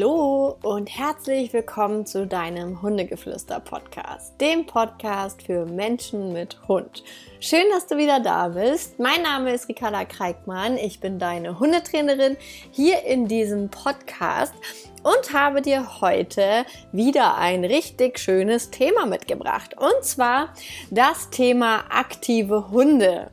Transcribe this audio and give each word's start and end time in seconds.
Hallo 0.00 0.56
und 0.62 0.86
herzlich 0.88 1.52
willkommen 1.52 2.06
zu 2.06 2.26
deinem 2.26 2.80
Hundegeflüster-Podcast, 2.80 4.40
dem 4.40 4.64
Podcast 4.64 5.42
für 5.42 5.66
Menschen 5.66 6.32
mit 6.32 6.56
Hund. 6.68 7.04
Schön, 7.38 7.64
dass 7.70 7.86
du 7.86 7.98
wieder 7.98 8.18
da 8.18 8.48
bist. 8.48 8.98
Mein 8.98 9.20
Name 9.22 9.52
ist 9.52 9.68
Ricarda 9.68 10.06
Kreikmann. 10.06 10.78
Ich 10.78 11.00
bin 11.00 11.18
deine 11.18 11.60
Hundetrainerin 11.60 12.38
hier 12.70 13.04
in 13.04 13.28
diesem 13.28 13.68
Podcast 13.68 14.54
und 15.02 15.34
habe 15.34 15.60
dir 15.60 16.00
heute 16.00 16.64
wieder 16.92 17.36
ein 17.36 17.62
richtig 17.66 18.18
schönes 18.18 18.70
Thema 18.70 19.04
mitgebracht. 19.04 19.76
Und 19.76 20.02
zwar 20.02 20.54
das 20.90 21.28
Thema 21.28 21.84
aktive 21.90 22.70
Hunde. 22.70 23.30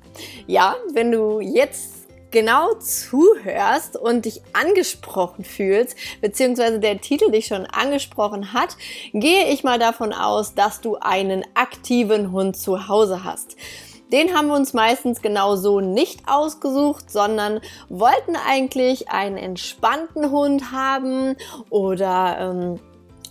Ja, 0.48 0.76
wenn 0.94 1.14
du 1.14 1.40
jetzt 1.40 1.97
genau 2.32 2.74
zuhörst 2.76 3.96
und 3.98 4.26
dich 4.26 4.42
angesprochen 4.54 5.44
fühlst, 5.44 5.96
beziehungsweise 6.22 6.80
der 6.80 7.00
Titel 7.00 7.32
dich 7.32 7.48
schon 7.48 7.66
angesprochen 7.66 8.54
hat, 8.54 8.76
gehe 9.14 9.48
ich 9.52 9.64
mal 9.64 9.80
davon 9.80 10.14
aus, 10.14 10.56
dass 10.56 10.82
du 10.82 10.98
einen 10.98 11.46
aktiven 11.54 12.32
Hund 12.32 12.58
zu 12.58 12.88
Hause 12.88 13.24
hast. 13.24 13.56
Den 14.12 14.34
haben 14.34 14.48
wir 14.48 14.56
uns 14.56 14.74
meistens 14.74 15.22
genau 15.22 15.58
so 15.58 15.82
nicht 15.82 16.22
ausgesucht, 16.28 17.12
sondern 17.12 17.60
wollten 17.90 18.38
eigentlich 18.38 19.10
einen 19.10 19.36
entspannten 19.36 20.32
Hund 20.32 20.72
haben 20.72 21.36
oder 21.70 22.38
ähm, 22.40 22.80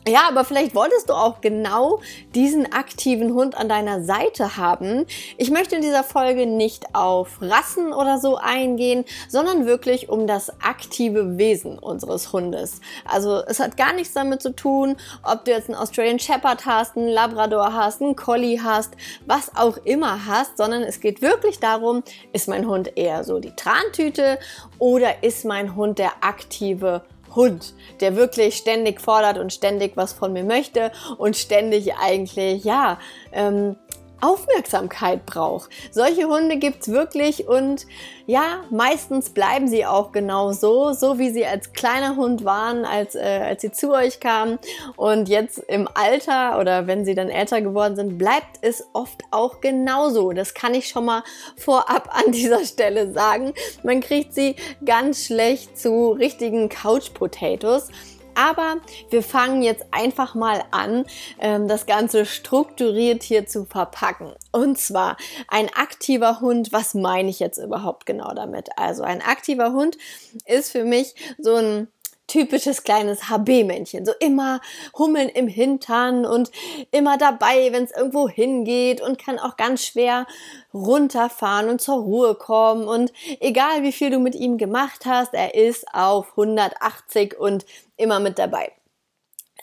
ja, 0.09 0.28
aber 0.28 0.45
vielleicht 0.45 0.74
wolltest 0.74 1.09
du 1.09 1.15
auch 1.15 1.41
genau 1.41 2.01
diesen 2.34 2.73
aktiven 2.73 3.34
Hund 3.34 3.56
an 3.56 3.69
deiner 3.69 4.05
Seite 4.05 4.56
haben. 4.56 5.05
Ich 5.37 5.51
möchte 5.51 5.77
in 5.77 5.83
dieser 5.83 6.05
Folge 6.05 6.47
nicht 6.47 6.94
auf 6.94 7.39
Rassen 7.41 7.92
oder 7.92 8.19
so 8.19 8.36
eingehen, 8.36 9.05
sondern 9.28 9.66
wirklich 9.66 10.08
um 10.08 10.27
das 10.27 10.61
aktive 10.61 11.39
Wesen 11.39 11.78
unseres 11.78 12.33
Hundes. 12.33 12.81
Also 13.05 13.42
es 13.47 13.58
hat 13.58 13.77
gar 13.77 13.92
nichts 13.92 14.14
damit 14.14 14.42
zu 14.42 14.55
tun, 14.55 14.97
ob 15.25 15.44
du 15.44 15.50
jetzt 15.50 15.69
einen 15.69 15.78
Australian 15.78 16.20
Shepherd 16.20 16.66
hast, 16.66 16.97
einen 16.97 17.09
Labrador 17.09 17.75
hast, 17.75 18.00
einen 18.00 18.14
Collie 18.14 18.61
hast, 18.62 18.94
was 19.27 19.56
auch 19.56 19.77
immer 19.78 20.27
hast, 20.27 20.56
sondern 20.56 20.83
es 20.83 21.00
geht 21.00 21.20
wirklich 21.20 21.59
darum, 21.59 22.05
ist 22.33 22.48
mein 22.48 22.69
Hund 22.69 22.97
eher 22.97 23.25
so 23.25 23.41
die 23.41 23.56
Trantüte 23.56 24.38
oder 24.78 25.25
ist 25.25 25.44
mein 25.44 25.75
Hund 25.75 25.98
der 25.98 26.12
aktive 26.20 27.03
Hund? 27.03 27.16
Hund, 27.37 27.75
der 28.01 28.17
wirklich 28.17 28.56
ständig 28.56 29.01
fordert 29.01 29.39
und 29.39 29.53
ständig 29.53 29.97
was 29.97 30.12
von 30.12 30.33
mir 30.33 30.45
möchte 30.45 30.91
und 31.19 31.37
ständig 31.37 31.95
eigentlich, 31.97 32.65
ja, 32.65 32.98
ähm, 33.33 33.77
Aufmerksamkeit 34.20 35.27
braucht. 35.27 35.70
Solche 35.91 36.27
Hunde 36.27 36.56
gibt 36.56 36.83
es 36.83 36.89
wirklich 36.89 37.48
und 37.48 37.86
ja, 38.27 38.64
meistens 38.70 39.31
bleiben 39.31 39.69
sie 39.69 39.86
auch 39.86 40.11
genau 40.11 40.53
so, 40.53 40.92
so 40.92 41.19
wie 41.19 41.31
sie 41.31 41.47
als 41.47 41.72
kleiner 41.72 42.17
Hund 42.17 42.44
waren, 42.44 42.84
als, 42.84 43.14
äh, 43.14 43.41
als 43.44 43.62
sie 43.62 43.70
zu 43.70 43.92
euch 43.92 44.19
kamen. 44.19 44.59
Und 44.97 45.28
jetzt 45.28 45.59
im 45.59 45.89
Alter 45.94 46.59
oder 46.59 46.87
wenn 46.87 47.05
sie 47.05 47.14
dann 47.14 47.28
älter 47.28 47.61
geworden 47.61 47.94
sind, 47.94 48.19
bleibt 48.19 48.59
es 48.62 48.84
oft 48.94 49.22
auch 49.31 49.61
genauso. 49.61 50.33
Das 50.33 50.55
kann 50.55 50.75
ich 50.75 50.89
schon 50.89 51.05
mal 51.05 51.22
vorab 51.56 52.09
an 52.27 52.33
dieser 52.33 52.64
Stelle 52.64 53.12
sagen. 53.12 53.53
Man 53.84 54.00
kriegt 54.00 54.34
sie 54.34 54.56
ganz 54.84 55.27
schlecht 55.27 55.78
zu 55.78 56.11
richtigen 56.11 56.69
Couch 56.69 57.14
Potatoes. 57.14 57.91
Aber 58.37 58.77
wir 59.11 59.23
fangen 59.23 59.62
jetzt 59.62 59.87
einfach 59.91 60.34
mal 60.34 60.62
an, 60.70 61.06
ähm, 61.41 61.69
das 61.69 61.87
Ganze 61.87 62.27
strukturiert 62.27 63.23
hier 63.23 63.47
zu 63.47 63.65
verpacken. 63.65 64.34
Und 64.53 64.78
zwar 64.78 65.17
ein 65.48 65.69
aktiver 65.75 66.41
Hund, 66.41 66.73
was 66.73 66.95
meine 66.95 67.31
ich 67.31 67.41
jetzt 67.41 67.59
überhaupt 67.59 68.06
genau 68.06 68.34
damit? 68.34 68.69
Also 68.77 69.03
ein 69.03 69.23
aktiver 69.23 69.72
Hund 69.72 69.97
ist 70.44 70.71
für 70.71 70.84
mich 70.84 71.15
so 71.38 71.55
ein 71.55 71.88
typisches 72.36 72.82
kleines 72.82 73.30
HB-Männchen. 73.30 74.04
So 74.04 74.12
immer 74.20 74.60
hummeln 74.97 75.30
im 75.30 75.48
Hintern 75.48 76.26
und 76.26 76.50
immer 76.91 77.16
dabei, 77.16 77.72
wenn 77.72 77.84
es 77.84 77.92
irgendwo 77.92 78.28
hingeht 78.28 79.00
und 79.00 79.19
kann 79.19 79.38
auch 79.38 79.56
ganz 79.56 79.86
schwer 79.86 80.26
runterfahren 80.74 81.70
und 81.70 81.80
zur 81.80 81.97
Ruhe 81.97 82.34
kommen. 82.34 82.86
Und 82.86 83.10
egal 83.41 83.82
wie 83.82 83.92
viel 83.92 84.10
du 84.10 84.19
mit 84.19 84.34
ihm 84.34 84.58
gemacht 84.58 85.06
hast, 85.06 85.32
er 85.32 85.54
ist 85.54 85.86
auf 85.94 86.32
180 86.32 87.41
und 87.41 87.64
immer 87.97 88.20
mit 88.20 88.38
dabei. 88.38 88.70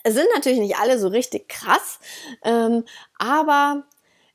Es 0.01 0.15
sind 0.15 0.27
natürlich 0.33 0.59
nicht 0.59 0.77
alle 0.77 0.97
so 0.97 1.09
richtig 1.09 1.47
krass, 1.47 1.99
ähm, 2.43 2.85
aber 3.19 3.83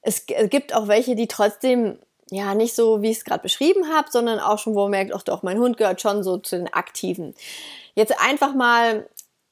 es 0.01 0.27
gibt 0.27 0.75
auch 0.75 0.87
welche, 0.87 1.17
die 1.17 1.27
trotzdem 1.27 1.99
ja, 2.31 2.55
nicht 2.55 2.75
so, 2.75 3.01
wie 3.03 3.11
ich 3.11 3.19
es 3.19 3.25
gerade 3.25 3.43
beschrieben 3.43 3.89
habe, 3.89 4.09
sondern 4.11 4.39
auch 4.39 4.59
schon, 4.59 4.75
wo 4.75 4.83
man 4.83 4.91
merkt, 4.91 5.13
ach 5.15 5.23
doch, 5.23 5.43
mein 5.43 5.59
Hund 5.59 5.77
gehört 5.77 6.01
schon 6.01 6.23
so 6.23 6.37
zu 6.37 6.57
den 6.57 6.73
Aktiven. 6.73 7.35
Jetzt 7.99 8.21
einfach 8.21 8.55
mal 8.55 9.11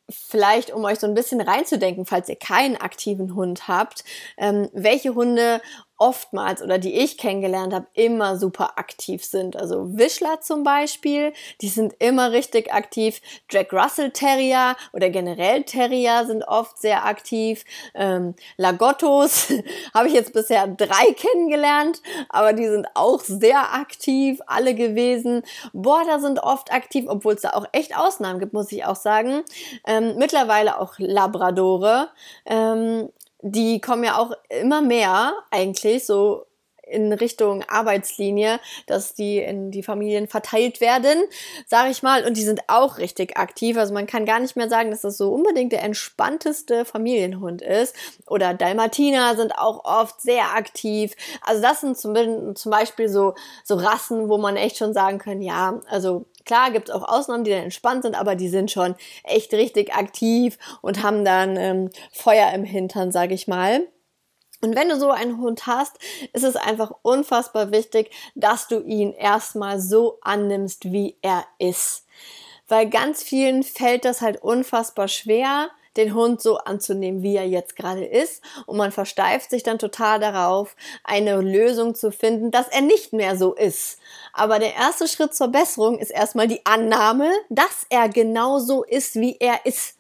vielleicht, 0.09 0.71
um 0.71 0.85
euch 0.85 1.01
so 1.01 1.09
ein 1.09 1.15
bisschen 1.15 1.41
reinzudenken, 1.41 2.07
falls 2.07 2.29
ihr 2.29 2.37
keinen 2.37 2.77
aktiven 2.77 3.35
Hund 3.35 3.67
habt, 3.67 4.05
ähm, 4.37 4.69
welche 4.73 5.17
Hunde 5.17 5.61
oftmals 5.99 6.63
oder 6.63 6.79
die 6.79 6.95
ich 6.95 7.19
kennengelernt 7.19 7.73
habe, 7.73 7.87
immer 7.95 8.37
super 8.37 8.79
aktiv 8.79 9.25
sind. 9.25 9.57
Also 9.57 9.97
Wischler 9.97 10.41
zum 10.41 10.63
Beispiel, 10.63 11.33
die 11.61 11.69
sind 11.69 11.95
immer 11.99 12.33
richtig 12.33 12.73
aktiv. 12.73 13.21
Jack 13.51 13.73
Russell 13.73 14.11
Terrier 14.11 14.77
oder 14.93 15.11
generell 15.11 15.63
Terrier 15.65 16.27
sind 16.27 16.45
oft 16.45 16.79
sehr 16.79 17.05
aktiv. 17.05 17.65
Ähm, 17.95 18.35
Lagottos 18.57 19.53
habe 19.95 20.09
ich 20.09 20.15
jetzt 20.15 20.33
bisher 20.33 20.67
drei 20.67 21.13
kennengelernt, 21.15 22.03
aber 22.29 22.53
die 22.53 22.67
sind 22.67 22.87
auch 22.95 23.21
sehr 23.21 23.75
aktiv, 23.75 24.41
alle 24.47 24.75
gewesen. 24.75 25.43
Border 25.73 26.21
sind 26.21 26.41
oft 26.41 26.73
aktiv, 26.73 27.07
obwohl 27.09 27.35
es 27.35 27.43
da 27.43 27.51
auch 27.51 27.67
echt 27.73 27.97
Ausnahmen 27.97 28.41
gibt, 28.41 28.53
muss 28.53 28.73
ich 28.73 28.85
auch 28.85 28.97
sagen. 28.97 29.43
Ähm, 29.87 30.17
mittlerweile 30.19 30.79
auch 30.81 30.95
Labradore. 30.99 32.09
Ähm, 32.45 33.09
die 33.43 33.81
kommen 33.81 34.05
ja 34.05 34.19
auch 34.19 34.33
immer 34.49 34.83
mehr 34.83 35.35
eigentlich 35.51 36.07
so 36.07 36.47
in 36.87 37.13
Richtung 37.13 37.65
Arbeitslinie, 37.69 38.61
dass 38.87 39.15
die 39.15 39.39
in 39.39 39.71
die 39.73 39.83
Familien 39.83 40.29
verteilt 40.29 40.81
werden, 40.81 41.19
sage 41.67 41.91
ich 41.91 42.03
mal, 42.03 42.25
und 42.25 42.37
die 42.37 42.45
sind 42.45 42.61
auch 42.69 42.99
richtig 42.99 43.37
aktiv. 43.37 43.77
Also 43.77 43.93
man 43.93 44.07
kann 44.07 44.25
gar 44.25 44.39
nicht 44.39 44.57
mehr 44.57 44.69
sagen, 44.69 44.91
dass 44.91 45.01
das 45.01 45.19
so 45.19 45.33
unbedingt 45.33 45.73
der 45.73 45.83
entspannteste 45.83 46.85
Familienhund 46.85 47.61
ist. 47.61 47.97
Oder 48.29 48.55
Dalmatiner 48.55 49.35
sind 49.37 49.59
auch 49.59 49.85
oft 49.85 50.21
sehr 50.21 50.55
aktiv. 50.55 51.15
Also 51.43 51.61
das 51.61 51.81
sind 51.81 51.99
zum, 51.99 52.15
Beispiel 52.71 53.09
so, 53.09 53.35
so 53.65 53.75
Rassen, 53.75 54.29
wo 54.29 54.39
man 54.39 54.57
echt 54.57 54.77
schon 54.77 54.93
sagen 54.93 55.19
kann, 55.19 55.43
ja, 55.43 55.81
also 55.89 56.25
Klar 56.47 56.71
gibt 56.71 56.89
es 56.89 56.95
auch 56.95 57.07
Ausnahmen, 57.07 57.45
die 57.45 57.51
dann 57.51 57.65
entspannt 57.65 58.05
sind, 58.05 58.15
aber 58.15 58.37
die 58.37 58.49
sind 58.49 58.71
schon 58.71 58.95
echt 59.25 59.53
richtig 59.53 59.93
aktiv 59.95 60.59
und 60.81 61.03
haben 61.03 61.25
dann 61.25 61.57
ähm, 61.57 61.91
Feuer 62.13 62.53
im 62.55 62.65
Hintern, 62.65 63.13
sage 63.13 63.35
ich 63.35 63.47
mal. 63.47 63.87
Und 64.63 64.75
wenn 64.75 64.89
du 64.89 64.99
so 64.99 65.11
einen 65.11 65.39
Hund 65.39 65.67
hast, 65.67 65.99
ist 66.33 66.45
es 66.45 66.57
einfach 66.57 66.93
unfassbar 67.03 67.73
wichtig, 67.73 68.11
dass 68.35 68.69
du 68.69 68.81
ihn 68.81 69.13
erstmal 69.13 69.81
so 69.81 70.19
annimmst, 70.23 70.91
wie 70.93 71.19
er 71.21 71.45
ist. 71.59 72.07
Weil 72.69 72.89
ganz 72.89 73.23
vielen 73.23 73.63
fällt 73.63 74.05
das 74.05 74.23
halt 74.23 74.43
unfassbar 74.43 75.09
schwer, 75.09 75.71
den 75.97 76.15
Hund 76.15 76.41
so 76.41 76.59
anzunehmen, 76.59 77.23
wie 77.23 77.37
er 77.37 77.47
jetzt 77.47 77.77
gerade 77.77 78.05
ist. 78.05 78.43
Und 78.67 78.77
man 78.77 78.93
versteift 78.93 79.51
sich 79.51 79.63
dann 79.63 79.79
total 79.79 80.21
darauf, 80.21 80.77
eine 81.05 81.41
Lösung 81.41 81.95
zu 81.95 82.11
finden, 82.11 82.51
dass 82.51 82.69
er 82.69 82.83
nicht 82.83 83.13
mehr 83.13 83.37
so 83.37 83.55
ist. 83.55 83.99
Aber 84.33 84.59
der 84.59 84.75
erste 84.75 85.09
Schritt 85.09 85.35
zur 85.35 85.49
Besserung 85.49 85.99
ist 85.99 86.11
erstmal 86.11 86.49
die 86.49 86.65
Annahme, 86.65 87.31
dass 87.49 87.87
er 87.89 88.09
genauso 88.09 88.85
ist, 88.85 89.17
wie 89.17 89.37
er 89.41 89.65
ist. 89.65 89.97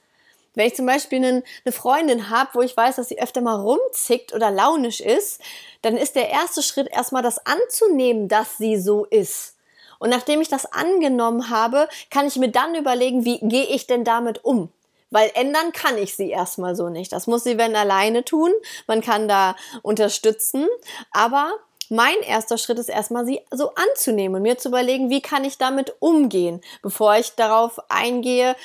Wenn 0.54 0.68
ich 0.68 0.74
zum 0.74 0.86
Beispiel 0.86 1.22
eine, 1.24 1.72
Freundin 1.72 2.30
habe, 2.30 2.50
wo 2.54 2.62
ich 2.62 2.76
weiß, 2.76 2.96
dass 2.96 3.08
sie 3.08 3.20
öfter 3.20 3.42
mal 3.42 3.60
rumzickt 3.60 4.34
oder 4.34 4.50
launisch 4.50 5.00
ist, 5.00 5.40
dann 5.82 5.98
ist 5.98 6.16
der 6.16 6.30
erste 6.30 6.62
Schritt 6.62 6.88
erstmal 6.90 7.22
das 7.22 7.38
anzunehmen, 7.44 8.26
dass 8.26 8.56
sie 8.56 8.78
so 8.78 9.04
ist. 9.04 9.56
Und 9.98 10.10
nachdem 10.10 10.40
ich 10.40 10.48
das 10.48 10.66
angenommen 10.66 11.50
habe, 11.50 11.88
kann 12.10 12.26
ich 12.26 12.36
mir 12.36 12.50
dann 12.50 12.74
überlegen, 12.74 13.24
wie 13.24 13.38
gehe 13.40 13.66
ich 13.66 13.86
denn 13.86 14.04
damit 14.04 14.44
um? 14.44 14.70
Weil 15.10 15.30
ändern 15.34 15.72
kann 15.72 15.98
ich 15.98 16.16
sie 16.16 16.30
erstmal 16.30 16.74
so 16.74 16.88
nicht. 16.88 17.12
Das 17.12 17.26
muss 17.26 17.44
sie, 17.44 17.58
wenn 17.58 17.76
alleine 17.76 18.24
tun. 18.24 18.52
Man 18.86 19.00
kann 19.00 19.28
da 19.28 19.56
unterstützen. 19.82 20.66
Aber 21.12 21.52
mein 21.88 22.20
erster 22.22 22.58
Schritt 22.58 22.78
ist 22.78 22.88
erstmal, 22.88 23.26
sie 23.26 23.40
so 23.50 23.72
anzunehmen 23.74 24.36
und 24.36 24.42
mir 24.42 24.58
zu 24.58 24.68
überlegen, 24.68 25.10
wie 25.10 25.20
kann 25.20 25.44
ich 25.44 25.58
damit 25.58 25.94
umgehen, 26.00 26.60
bevor 26.82 27.16
ich 27.16 27.32
darauf 27.32 27.78
eingehe, 27.88 28.56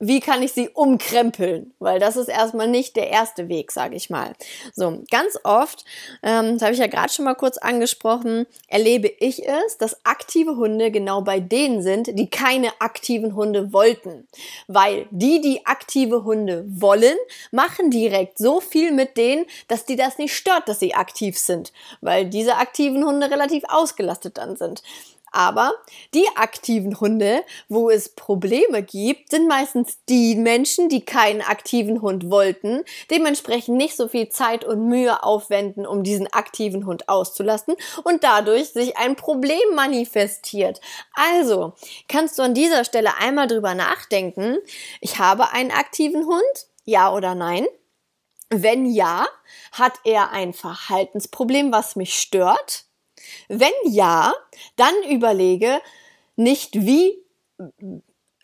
wie 0.00 0.20
kann 0.20 0.42
ich 0.42 0.52
sie 0.52 0.68
umkrempeln? 0.68 1.74
Weil 1.80 1.98
das 1.98 2.16
ist 2.16 2.28
erstmal 2.28 2.68
nicht 2.68 2.94
der 2.96 3.10
erste 3.10 3.48
Weg, 3.48 3.72
sage 3.72 3.96
ich 3.96 4.10
mal. 4.10 4.32
So, 4.72 5.02
ganz 5.10 5.38
oft, 5.42 5.84
ähm, 6.22 6.54
das 6.54 6.62
habe 6.62 6.72
ich 6.72 6.78
ja 6.78 6.86
gerade 6.86 7.12
schon 7.12 7.24
mal 7.24 7.34
kurz 7.34 7.58
angesprochen, 7.58 8.46
erlebe 8.68 9.08
ich 9.08 9.46
es, 9.46 9.76
dass 9.78 10.04
aktive 10.04 10.56
Hunde 10.56 10.90
genau 10.90 11.22
bei 11.22 11.40
denen 11.40 11.82
sind, 11.82 12.16
die 12.18 12.30
keine 12.30 12.80
aktiven 12.80 13.34
Hunde 13.34 13.72
wollten. 13.72 14.28
Weil 14.68 15.06
die, 15.10 15.40
die 15.40 15.66
aktive 15.66 16.22
Hunde 16.24 16.64
wollen, 16.68 17.16
machen 17.50 17.90
direkt 17.90 18.38
so 18.38 18.60
viel 18.60 18.92
mit 18.92 19.16
denen, 19.16 19.46
dass 19.66 19.84
die 19.84 19.96
das 19.96 20.18
nicht 20.18 20.34
stört, 20.36 20.68
dass 20.68 20.78
sie 20.78 20.94
aktiv 20.94 21.36
sind. 21.36 21.72
Weil 22.00 22.26
diese 22.26 22.56
aktiven 22.56 23.04
Hunde 23.04 23.30
relativ 23.30 23.64
ausgelastet 23.68 24.38
dann 24.38 24.56
sind. 24.56 24.82
Aber 25.32 25.74
die 26.14 26.26
aktiven 26.36 27.00
Hunde, 27.00 27.42
wo 27.68 27.90
es 27.90 28.10
Probleme 28.10 28.82
gibt, 28.82 29.30
sind 29.30 29.48
meistens 29.48 29.98
die 30.08 30.34
Menschen, 30.34 30.88
die 30.88 31.04
keinen 31.04 31.42
aktiven 31.42 32.02
Hund 32.02 32.30
wollten, 32.30 32.82
dementsprechend 33.10 33.76
nicht 33.76 33.96
so 33.96 34.08
viel 34.08 34.28
Zeit 34.28 34.64
und 34.64 34.88
Mühe 34.88 35.22
aufwenden, 35.22 35.86
um 35.86 36.02
diesen 36.02 36.32
aktiven 36.32 36.86
Hund 36.86 37.08
auszulasten 37.08 37.74
und 38.04 38.24
dadurch 38.24 38.70
sich 38.70 38.96
ein 38.96 39.16
Problem 39.16 39.58
manifestiert. 39.74 40.80
Also 41.14 41.74
kannst 42.08 42.38
du 42.38 42.42
an 42.42 42.54
dieser 42.54 42.84
Stelle 42.84 43.16
einmal 43.18 43.46
drüber 43.46 43.74
nachdenken, 43.74 44.58
ich 45.00 45.18
habe 45.18 45.52
einen 45.52 45.70
aktiven 45.70 46.26
Hund, 46.26 46.66
ja 46.84 47.12
oder 47.12 47.34
nein? 47.34 47.66
Wenn 48.50 48.86
ja, 48.86 49.26
hat 49.72 49.92
er 50.04 50.30
ein 50.30 50.54
Verhaltensproblem, 50.54 51.70
was 51.70 51.96
mich 51.96 52.18
stört? 52.18 52.87
Wenn 53.48 53.72
ja, 53.84 54.32
dann 54.76 54.94
überlege 55.08 55.80
nicht, 56.36 56.74
wie 56.74 57.18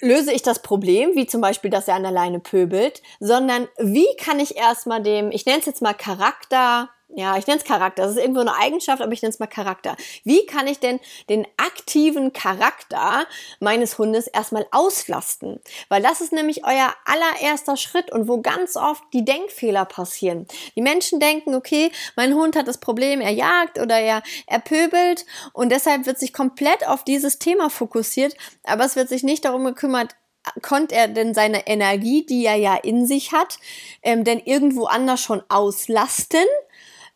löse 0.01 0.33
ich 0.33 0.43
das 0.43 0.61
Problem, 0.61 1.15
wie 1.15 1.27
zum 1.27 1.41
Beispiel, 1.41 1.71
dass 1.71 1.89
er 1.89 1.95
an 1.95 2.03
der 2.03 2.13
Leine 2.13 2.41
pöbelt, 2.41 3.03
sondern 3.21 3.69
wie 3.79 4.09
kann 4.19 4.41
ich 4.41 4.57
erstmal 4.57 5.03
dem, 5.03 5.31
ich 5.31 5.47
nenne 5.47 5.61
es 5.61 5.67
jetzt 5.67 5.83
mal 5.83 5.95
Charakter, 5.95 6.91
ja, 7.17 7.37
ich 7.37 7.47
nenne 7.47 7.61
es 7.61 7.65
Charakter. 7.65 8.03
Das 8.03 8.13
ist 8.13 8.19
irgendwo 8.19 8.41
eine 8.41 8.57
Eigenschaft, 8.57 9.01
aber 9.01 9.13
ich 9.13 9.23
nenne 9.23 9.31
es 9.31 9.39
mal 9.39 9.47
Charakter. 9.47 9.97
Wie 10.25 10.47
kann 10.47 10.67
ich 10.67 10.81
denn 10.81 10.99
den 11.29 11.47
aktiven 11.57 12.33
Charakter 12.33 13.27
meines 13.61 13.99
Hundes 13.99 14.27
erstmal 14.27 14.67
auslasten? 14.73 15.61
Weil 15.89 16.03
das 16.03 16.21
ist 16.21 16.33
nämlich 16.33 16.65
euer 16.65 16.93
allererster 17.05 17.77
Schritt 17.77 18.11
und 18.11 18.27
wo 18.27 18.41
ganz 18.41 18.77
oft 18.77 19.03
die 19.13 19.25
Denkfehler 19.25 19.85
passieren. 19.85 20.47
Die 20.75 20.83
Menschen 20.83 21.21
denken, 21.21 21.55
okay, 21.55 21.93
mein 22.17 22.35
Hund 22.35 22.57
hat 22.57 22.67
das 22.67 22.79
Problem, 22.79 23.21
er 23.21 23.31
jagt 23.31 23.79
oder 23.79 23.99
er, 23.99 24.23
er 24.47 24.59
pöbelt 24.59 25.25
und 25.53 25.71
deshalb 25.71 26.07
wird 26.07 26.19
sich 26.19 26.33
komplett 26.33 26.87
auf 26.87 27.05
dieses 27.05 27.39
Thema 27.39 27.71
fokussiert, 27.71 28.37
aber 28.65 28.85
es 28.85 28.97
wird 28.97 29.09
sich 29.09 29.23
nicht 29.23 29.45
darum 29.45 29.65
gekümmert, 29.65 30.17
konnte 30.63 30.95
er 30.95 31.09
denn 31.09 31.35
seine 31.35 31.67
Energie, 31.67 32.27
die 32.27 32.45
er 32.45 32.57
ja 32.57 32.75
in 32.77 33.07
sich 33.07 33.33
hat, 33.33 33.59
ähm, 34.03 34.25
denn 34.25 34.41
irgendwo 34.41 34.85
anders 34.87 35.21
schon 35.21 35.43
auslasten? 35.49 36.45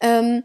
Ähm, 0.00 0.44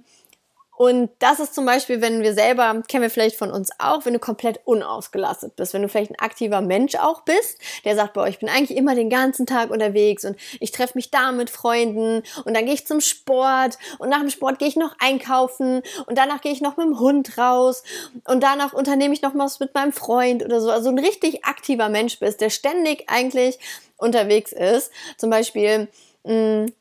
und 0.75 1.11
das 1.19 1.39
ist 1.39 1.53
zum 1.53 1.65
Beispiel, 1.65 2.01
wenn 2.01 2.23
wir 2.23 2.33
selber, 2.33 2.81
kennen 2.87 3.03
wir 3.03 3.11
vielleicht 3.11 3.35
von 3.35 3.51
uns 3.51 3.69
auch, 3.77 4.05
wenn 4.05 4.13
du 4.13 4.19
komplett 4.19 4.59
unausgelastet 4.65 5.55
bist, 5.55 5.73
wenn 5.73 5.83
du 5.83 5.87
vielleicht 5.87 6.11
ein 6.11 6.19
aktiver 6.19 6.61
Mensch 6.61 6.95
auch 6.95 7.21
bist, 7.21 7.59
der 7.85 7.95
sagt, 7.95 8.13
boah, 8.13 8.27
ich 8.27 8.39
bin 8.39 8.49
eigentlich 8.49 8.75
immer 8.75 8.95
den 8.95 9.09
ganzen 9.09 9.45
Tag 9.45 9.69
unterwegs 9.69 10.25
und 10.25 10.35
ich 10.59 10.71
treffe 10.71 10.93
mich 10.95 11.11
da 11.11 11.31
mit 11.31 11.51
Freunden 11.51 12.23
und 12.43 12.55
dann 12.55 12.65
gehe 12.65 12.73
ich 12.73 12.87
zum 12.87 13.01
Sport 13.01 13.77
und 13.99 14.09
nach 14.09 14.19
dem 14.19 14.31
Sport 14.31 14.57
gehe 14.57 14.67
ich 14.67 14.75
noch 14.75 14.95
einkaufen 14.99 15.83
und 16.07 16.17
danach 16.17 16.41
gehe 16.41 16.51
ich 16.51 16.61
noch 16.61 16.75
mit 16.75 16.87
dem 16.87 16.99
Hund 16.99 17.37
raus 17.37 17.83
und 18.25 18.41
danach 18.41 18.73
unternehme 18.73 19.13
ich 19.13 19.21
noch 19.21 19.35
was 19.35 19.59
mit 19.59 19.75
meinem 19.75 19.93
Freund 19.93 20.43
oder 20.43 20.59
so. 20.59 20.71
Also 20.71 20.89
ein 20.89 20.99
richtig 20.99 21.45
aktiver 21.45 21.89
Mensch 21.89 22.17
bist, 22.17 22.41
der 22.41 22.49
ständig 22.49 23.05
eigentlich 23.07 23.59
unterwegs 23.97 24.51
ist. 24.51 24.91
Zum 25.17 25.29
Beispiel, 25.29 25.87
mh, 26.23 26.33
mm, 26.33 26.73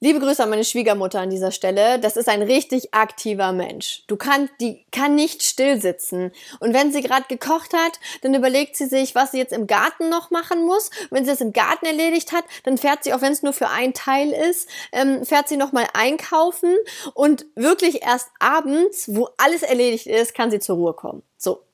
Liebe 0.00 0.20
Grüße 0.20 0.40
an 0.44 0.50
meine 0.50 0.64
Schwiegermutter 0.64 1.18
an 1.18 1.30
dieser 1.30 1.50
Stelle. 1.50 1.98
Das 1.98 2.16
ist 2.16 2.28
ein 2.28 2.42
richtig 2.42 2.94
aktiver 2.94 3.50
Mensch. 3.50 4.04
Du 4.06 4.16
kannst, 4.16 4.52
die 4.60 4.84
kann 4.92 5.16
nicht 5.16 5.42
still 5.42 5.80
sitzen. 5.80 6.30
Und 6.60 6.72
wenn 6.72 6.92
sie 6.92 7.02
gerade 7.02 7.24
gekocht 7.28 7.74
hat, 7.74 7.98
dann 8.22 8.32
überlegt 8.32 8.76
sie 8.76 8.86
sich, 8.86 9.16
was 9.16 9.32
sie 9.32 9.38
jetzt 9.38 9.52
im 9.52 9.66
Garten 9.66 10.08
noch 10.08 10.30
machen 10.30 10.64
muss. 10.64 10.90
Wenn 11.10 11.24
sie 11.24 11.32
es 11.32 11.40
im 11.40 11.52
Garten 11.52 11.84
erledigt 11.84 12.30
hat, 12.30 12.44
dann 12.62 12.78
fährt 12.78 13.02
sie, 13.02 13.12
auch 13.12 13.22
wenn 13.22 13.32
es 13.32 13.42
nur 13.42 13.52
für 13.52 13.70
ein 13.70 13.92
Teil 13.92 14.30
ist, 14.30 14.68
ähm, 14.92 15.24
fährt 15.24 15.48
sie 15.48 15.56
nochmal 15.56 15.88
einkaufen 15.94 16.76
und 17.14 17.46
wirklich 17.56 18.02
erst 18.02 18.28
abends, 18.38 19.16
wo 19.16 19.30
alles 19.36 19.64
erledigt 19.64 20.06
ist, 20.06 20.32
kann 20.32 20.52
sie 20.52 20.60
zur 20.60 20.76
Ruhe 20.76 20.92
kommen. 20.92 21.24
So. 21.38 21.67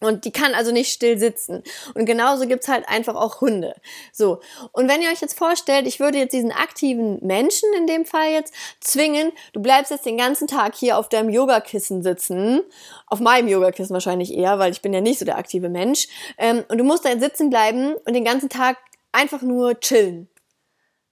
Und 0.00 0.24
die 0.24 0.32
kann 0.32 0.54
also 0.54 0.72
nicht 0.72 0.92
still 0.92 1.18
sitzen. 1.18 1.62
Und 1.94 2.06
genauso 2.06 2.46
gibt's 2.46 2.68
halt 2.68 2.88
einfach 2.88 3.14
auch 3.14 3.40
Hunde. 3.40 3.74
So. 4.12 4.40
Und 4.72 4.88
wenn 4.88 5.02
ihr 5.02 5.10
euch 5.10 5.20
jetzt 5.20 5.38
vorstellt, 5.38 5.86
ich 5.86 6.00
würde 6.00 6.18
jetzt 6.18 6.32
diesen 6.32 6.52
aktiven 6.52 7.18
Menschen 7.24 7.68
in 7.76 7.86
dem 7.86 8.04
Fall 8.04 8.30
jetzt 8.30 8.54
zwingen, 8.80 9.32
du 9.52 9.60
bleibst 9.60 9.90
jetzt 9.90 10.06
den 10.06 10.16
ganzen 10.16 10.46
Tag 10.46 10.74
hier 10.74 10.98
auf 10.98 11.08
deinem 11.08 11.30
Yogakissen 11.30 12.02
sitzen. 12.02 12.62
Auf 13.06 13.20
meinem 13.20 13.48
Yogakissen 13.48 13.92
wahrscheinlich 13.92 14.34
eher, 14.34 14.58
weil 14.58 14.72
ich 14.72 14.82
bin 14.82 14.92
ja 14.92 15.00
nicht 15.00 15.18
so 15.18 15.24
der 15.24 15.38
aktive 15.38 15.68
Mensch. 15.68 16.08
Ähm, 16.38 16.64
und 16.68 16.78
du 16.78 16.84
musst 16.84 17.04
da 17.04 17.10
jetzt 17.10 17.22
sitzen 17.22 17.50
bleiben 17.50 17.94
und 17.94 18.14
den 18.14 18.24
ganzen 18.24 18.48
Tag 18.48 18.78
einfach 19.12 19.42
nur 19.42 19.78
chillen. 19.80 20.28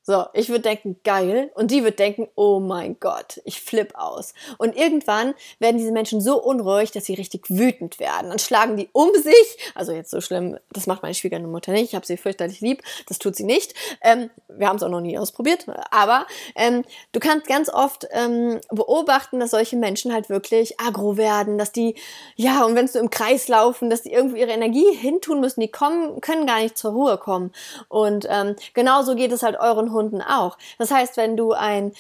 So, 0.09 0.25
ich 0.33 0.49
würde 0.49 0.63
denken, 0.63 0.99
geil. 1.05 1.51
Und 1.55 1.71
die 1.71 1.85
wird 1.85 1.99
denken, 1.99 2.29
oh 2.35 2.61
mein 2.61 2.99
Gott, 2.99 3.43
ich 3.45 3.61
flipp 3.61 3.95
aus. 3.95 4.33
Und 4.57 4.75
irgendwann 4.75 5.35
werden 5.59 5.77
diese 5.77 5.93
Menschen 5.93 6.23
so 6.23 6.43
unruhig, 6.43 6.93
dass 6.93 7.05
sie 7.05 7.13
richtig 7.13 7.51
wütend 7.51 7.99
werden. 7.99 8.31
Dann 8.31 8.39
schlagen 8.39 8.79
die 8.79 8.89
um 8.93 9.13
sich. 9.13 9.59
Also 9.75 9.93
jetzt 9.93 10.11
so 10.11 10.23
schlimm, 10.23 10.57
das 10.73 10.87
macht 10.87 11.03
meine 11.03 11.13
Schwiegermutter 11.13 11.73
nicht. 11.73 11.91
Ich 11.91 11.95
habe 11.95 12.07
sie 12.07 12.17
fürchterlich 12.17 12.63
lieb. 12.63 12.83
Das 13.07 13.19
tut 13.19 13.37
sie 13.37 13.45
nicht. 13.45 13.75
Ähm, 14.01 14.31
wir 14.49 14.67
haben 14.67 14.77
es 14.77 14.83
auch 14.83 14.89
noch 14.89 15.03
nie 15.03 15.19
ausprobiert. 15.19 15.67
Aber 15.91 16.27
ähm, 16.55 16.87
du 17.13 17.21
kannst 17.21 17.47
ganz 17.47 17.69
oft 17.69 18.09
ähm, 18.13 18.63
beobachten, 18.71 19.41
dass 19.41 19.51
solche 19.51 19.77
Menschen 19.77 20.15
halt 20.15 20.31
wirklich 20.31 20.81
aggro 20.81 21.19
werden, 21.19 21.59
dass 21.59 21.71
die, 21.71 21.97
ja, 22.35 22.65
und 22.65 22.77
wenn 22.77 22.89
sie 22.89 22.99
im 22.99 23.11
Kreis 23.11 23.49
laufen, 23.49 23.91
dass 23.91 24.05
die 24.05 24.13
irgendwie 24.13 24.41
ihre 24.41 24.53
Energie 24.53 24.91
hintun 24.97 25.41
müssen. 25.41 25.61
Die 25.61 25.71
kommen, 25.71 26.23
können 26.23 26.47
gar 26.47 26.63
nicht 26.63 26.79
zur 26.79 26.93
Ruhe 26.93 27.19
kommen. 27.19 27.53
Und 27.89 28.27
ähm, 28.31 28.57
genauso 28.73 29.15
geht 29.15 29.33
es 29.33 29.43
halt 29.43 29.61
euren 29.61 29.93
Hunden 29.93 29.98
Hunden 29.99 30.23
auch. 30.23 30.56
Das 30.79 30.91
heißt, 30.91 31.17
wenn 31.17 31.37
du 31.37 31.53
einen 31.53 31.93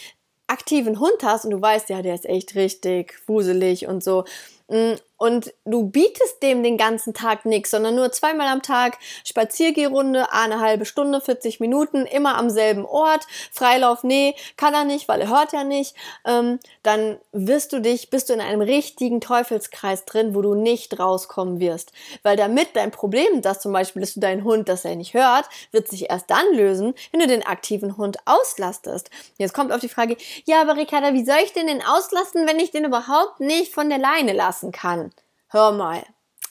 aktiven 0.46 0.98
Hund 0.98 1.22
hast 1.22 1.44
und 1.44 1.50
du 1.50 1.60
weißt, 1.60 1.90
ja, 1.90 2.02
der 2.02 2.14
ist 2.14 2.26
echt 2.26 2.54
richtig 2.54 3.14
wuselig 3.26 3.86
und 3.86 4.02
so, 4.02 4.24
mm, 4.68 4.94
und 5.18 5.52
du 5.64 5.90
bietest 5.90 6.42
dem 6.42 6.62
den 6.62 6.78
ganzen 6.78 7.12
Tag 7.12 7.44
nichts, 7.44 7.72
sondern 7.72 7.96
nur 7.96 8.10
zweimal 8.12 8.46
am 8.48 8.62
Tag 8.62 8.98
Spaziergehrunde, 9.24 10.32
eine 10.32 10.60
halbe 10.60 10.86
Stunde, 10.86 11.20
40 11.20 11.60
Minuten, 11.60 12.06
immer 12.06 12.36
am 12.36 12.48
selben 12.48 12.86
Ort, 12.86 13.26
Freilauf, 13.52 14.04
nee, 14.04 14.34
kann 14.56 14.74
er 14.74 14.84
nicht, 14.84 15.08
weil 15.08 15.20
er 15.20 15.28
hört 15.28 15.52
ja 15.52 15.64
nicht, 15.64 15.94
ähm, 16.24 16.60
dann 16.84 17.18
wirst 17.32 17.72
du 17.72 17.80
dich, 17.80 18.10
bist 18.10 18.28
du 18.28 18.32
in 18.32 18.40
einem 18.40 18.60
richtigen 18.60 19.20
Teufelskreis 19.20 20.04
drin, 20.04 20.34
wo 20.34 20.40
du 20.40 20.54
nicht 20.54 20.98
rauskommen 20.98 21.58
wirst. 21.58 21.92
Weil 22.22 22.36
damit 22.36 22.68
dein 22.74 22.92
Problem, 22.92 23.42
dass 23.42 23.60
zum 23.60 23.72
Beispiel, 23.72 24.00
dass 24.00 24.14
du 24.14 24.20
deinen 24.20 24.44
Hund, 24.44 24.68
dass 24.68 24.84
er 24.84 24.94
nicht 24.94 25.14
hört, 25.14 25.48
wird 25.72 25.88
sich 25.88 26.10
erst 26.10 26.30
dann 26.30 26.46
lösen, 26.52 26.94
wenn 27.10 27.20
du 27.20 27.26
den 27.26 27.44
aktiven 27.44 27.96
Hund 27.96 28.18
auslastest. 28.24 29.10
Jetzt 29.36 29.52
kommt 29.52 29.72
auf 29.72 29.80
die 29.80 29.88
Frage, 29.88 30.16
ja, 30.44 30.60
aber 30.60 30.76
Ricarda, 30.76 31.12
wie 31.12 31.24
soll 31.24 31.38
ich 31.42 31.52
den 31.52 31.66
denn 31.66 31.82
auslasten, 31.82 32.46
wenn 32.46 32.60
ich 32.60 32.70
den 32.70 32.84
überhaupt 32.84 33.40
nicht 33.40 33.74
von 33.74 33.88
der 33.88 33.98
Leine 33.98 34.32
lassen 34.32 34.70
kann? 34.70 35.07
Hör 35.50 35.72
mal. 35.72 36.04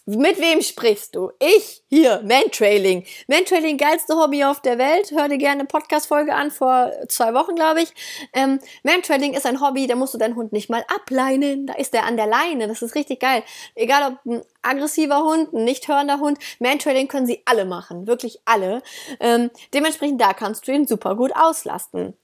Mit 0.10 0.39
wem 0.39 0.62
sprichst 0.62 1.16
du? 1.16 1.32
Ich 1.38 1.84
hier, 1.89 2.24
Mantrailing. 2.24 3.06
Mantrailing, 3.27 3.77
geilste 3.77 4.16
Hobby 4.16 4.44
auf 4.44 4.62
der 4.62 4.77
Welt. 4.77 5.12
Hör 5.12 5.27
dir 5.27 5.38
gerne 5.38 5.60
eine 5.60 5.68
Podcast-Folge 5.68 6.34
an, 6.34 6.50
vor 6.50 6.92
zwei 7.10 7.34
Wochen, 7.34 7.56
glaube 7.56 7.82
ich. 7.82 7.94
Ähm, 8.34 8.60
Mantrailing 8.84 9.34
ist 9.34 9.46
ein 9.46 9.60
Hobby, 9.60 9.86
da 9.86 9.96
musst 9.96 10.13
du 10.13 10.18
deinen 10.18 10.38
Hund 10.38 10.54
nicht 10.54 10.70
mal 10.70 10.86
ableinen. 10.88 11.68
Da 11.68 11.74
ist 11.74 11.94
der 11.94 12.06
an 12.06 12.16
der 12.16 12.25
Leine. 12.25 12.70
Das 12.70 12.82
ist 12.82 12.96
richtig 12.96 13.20
geil. 13.20 13.44
Egal 13.75 14.13
ob 14.13 14.25
ein 14.25 14.42
aggressiver 14.62 15.24
Hund, 15.24 15.54
ein 15.54 15.66
nicht 15.66 15.89
hörender 15.89 16.20
Hund. 16.20 16.39
Mantrailing 16.60 17.10
können 17.10 17.27
sie 17.27 17.44
alle 17.46 17.66
machen. 17.66 18.08
Wirklich 18.08 18.39
alle. 18.46 18.82
Ähm, 19.20 19.51
dementsprechend, 19.74 20.22
da 20.22 20.34
kannst 20.34 20.68
du 20.68 20.72
ihn 20.72 20.88
super 20.88 21.16
gut 21.18 21.34
auslasten. 21.36 22.18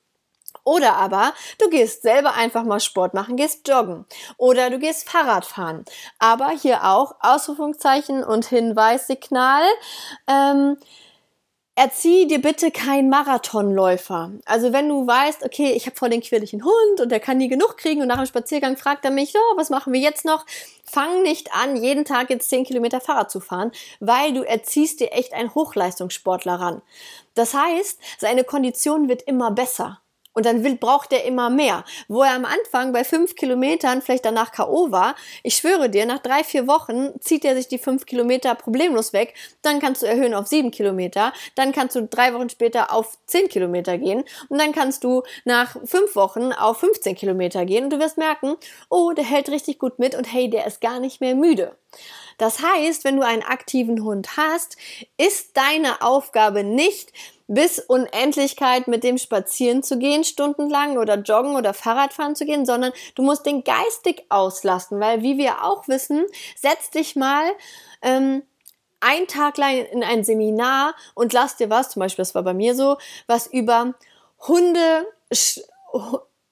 Oder 0.63 0.95
aber 0.95 1.33
du 1.59 1.69
gehst 1.69 2.03
selber 2.03 2.33
einfach 2.35 2.63
mal 2.63 2.79
Sport 2.79 3.13
machen, 3.13 3.35
gehst 3.35 3.67
joggen 3.67 4.05
oder 4.37 4.69
du 4.69 4.79
gehst 4.79 5.09
Fahrrad 5.09 5.45
fahren. 5.45 5.85
Aber 6.19 6.49
hier 6.49 6.85
auch 6.85 7.15
Ausrufungszeichen 7.19 8.23
und 8.23 8.45
Hinweissignal. 8.45 9.63
Ähm, 10.27 10.77
Erzieh 11.75 12.27
dir 12.27 12.39
bitte 12.39 12.69
keinen 12.69 13.09
Marathonläufer. 13.09 14.31
Also 14.45 14.73
wenn 14.73 14.87
du 14.89 15.07
weißt, 15.07 15.43
okay, 15.43 15.71
ich 15.71 15.87
habe 15.87 15.95
voll 15.95 16.11
den 16.11 16.21
quirligen 16.21 16.63
Hund 16.63 17.01
und 17.01 17.11
der 17.11 17.19
kann 17.19 17.37
nie 17.37 17.47
genug 17.47 17.77
kriegen 17.77 18.03
und 18.03 18.09
nach 18.09 18.17
dem 18.17 18.27
Spaziergang 18.27 18.77
fragt 18.77 19.03
er 19.05 19.09
mich, 19.09 19.31
so, 19.31 19.39
was 19.55 19.71
machen 19.71 19.91
wir 19.91 19.99
jetzt 19.99 20.23
noch? 20.23 20.45
Fang 20.85 21.23
nicht 21.23 21.51
an, 21.51 21.75
jeden 21.75 22.05
Tag 22.05 22.29
jetzt 22.29 22.47
10 22.51 22.65
Kilometer 22.65 23.01
Fahrrad 23.01 23.31
zu 23.31 23.39
fahren, 23.39 23.71
weil 23.99 24.35
du 24.35 24.43
erziehst 24.43 24.99
dir 24.99 25.13
echt 25.13 25.33
einen 25.33 25.55
Hochleistungssportler 25.55 26.59
ran. 26.59 26.83
Das 27.33 27.55
heißt, 27.55 27.99
seine 28.19 28.43
Kondition 28.43 29.09
wird 29.09 29.23
immer 29.23 29.49
besser. 29.49 30.02
Und 30.33 30.45
dann 30.45 30.63
will, 30.63 30.75
braucht 30.75 31.13
er 31.13 31.25
immer 31.25 31.49
mehr. 31.49 31.85
Wo 32.07 32.23
er 32.23 32.33
am 32.33 32.45
Anfang 32.45 32.91
bei 32.91 33.03
fünf 33.03 33.35
Kilometern 33.35 34.01
vielleicht 34.01 34.25
danach 34.25 34.51
K.O. 34.51 34.91
war, 34.91 35.15
ich 35.43 35.55
schwöre 35.55 35.89
dir, 35.89 36.05
nach 36.05 36.19
drei, 36.19 36.43
vier 36.43 36.67
Wochen 36.67 37.11
zieht 37.19 37.45
er 37.45 37.55
sich 37.55 37.67
die 37.67 37.77
fünf 37.77 38.05
Kilometer 38.05 38.55
problemlos 38.55 39.13
weg. 39.13 39.33
Dann 39.61 39.79
kannst 39.79 40.01
du 40.01 40.07
erhöhen 40.07 40.33
auf 40.33 40.47
sieben 40.47 40.71
Kilometer. 40.71 41.33
Dann 41.55 41.71
kannst 41.71 41.95
du 41.95 42.07
drei 42.07 42.33
Wochen 42.33 42.49
später 42.49 42.91
auf 42.91 43.17
zehn 43.25 43.47
Kilometer 43.47 43.97
gehen. 43.97 44.23
Und 44.49 44.59
dann 44.59 44.71
kannst 44.71 45.03
du 45.03 45.23
nach 45.45 45.77
fünf 45.85 46.15
Wochen 46.15 46.51
auf 46.51 46.79
15 46.79 47.15
Kilometer 47.15 47.65
gehen. 47.65 47.85
Und 47.85 47.89
du 47.91 47.99
wirst 47.99 48.17
merken, 48.17 48.55
oh, 48.89 49.11
der 49.11 49.25
hält 49.25 49.49
richtig 49.49 49.79
gut 49.79 49.99
mit 49.99 50.15
und 50.15 50.31
hey, 50.31 50.49
der 50.49 50.65
ist 50.65 50.81
gar 50.81 50.99
nicht 50.99 51.21
mehr 51.21 51.35
müde. 51.35 51.75
Das 52.37 52.61
heißt, 52.61 53.03
wenn 53.03 53.17
du 53.17 53.25
einen 53.25 53.43
aktiven 53.43 54.03
Hund 54.03 54.37
hast, 54.37 54.77
ist 55.17 55.55
deine 55.55 56.01
Aufgabe 56.01 56.63
nicht, 56.63 57.13
bis 57.53 57.79
Unendlichkeit 57.79 58.87
mit 58.87 59.03
dem 59.03 59.17
spazieren 59.17 59.83
zu 59.83 59.97
gehen, 59.97 60.23
stundenlang 60.23 60.97
oder 60.97 61.15
joggen 61.15 61.55
oder 61.55 61.73
Fahrradfahren 61.73 62.35
zu 62.35 62.45
gehen, 62.45 62.65
sondern 62.65 62.93
du 63.15 63.21
musst 63.21 63.45
den 63.45 63.63
geistig 63.63 64.25
auslasten, 64.29 64.99
weil 64.99 65.21
wie 65.21 65.37
wir 65.37 65.63
auch 65.63 65.87
wissen, 65.87 66.25
setz 66.55 66.89
dich 66.89 67.15
mal 67.15 67.43
ähm, 68.01 68.43
ein 68.99 69.27
Tag 69.27 69.57
lang 69.57 69.85
in 69.85 70.03
ein 70.03 70.23
Seminar 70.23 70.95
und 71.13 71.33
lass 71.33 71.57
dir 71.57 71.69
was, 71.69 71.89
zum 71.89 71.99
Beispiel, 71.99 72.23
das 72.23 72.35
war 72.35 72.43
bei 72.43 72.53
mir 72.53 72.75
so, 72.75 72.97
was 73.27 73.47
über 73.47 73.93
Hunde, 74.47 75.07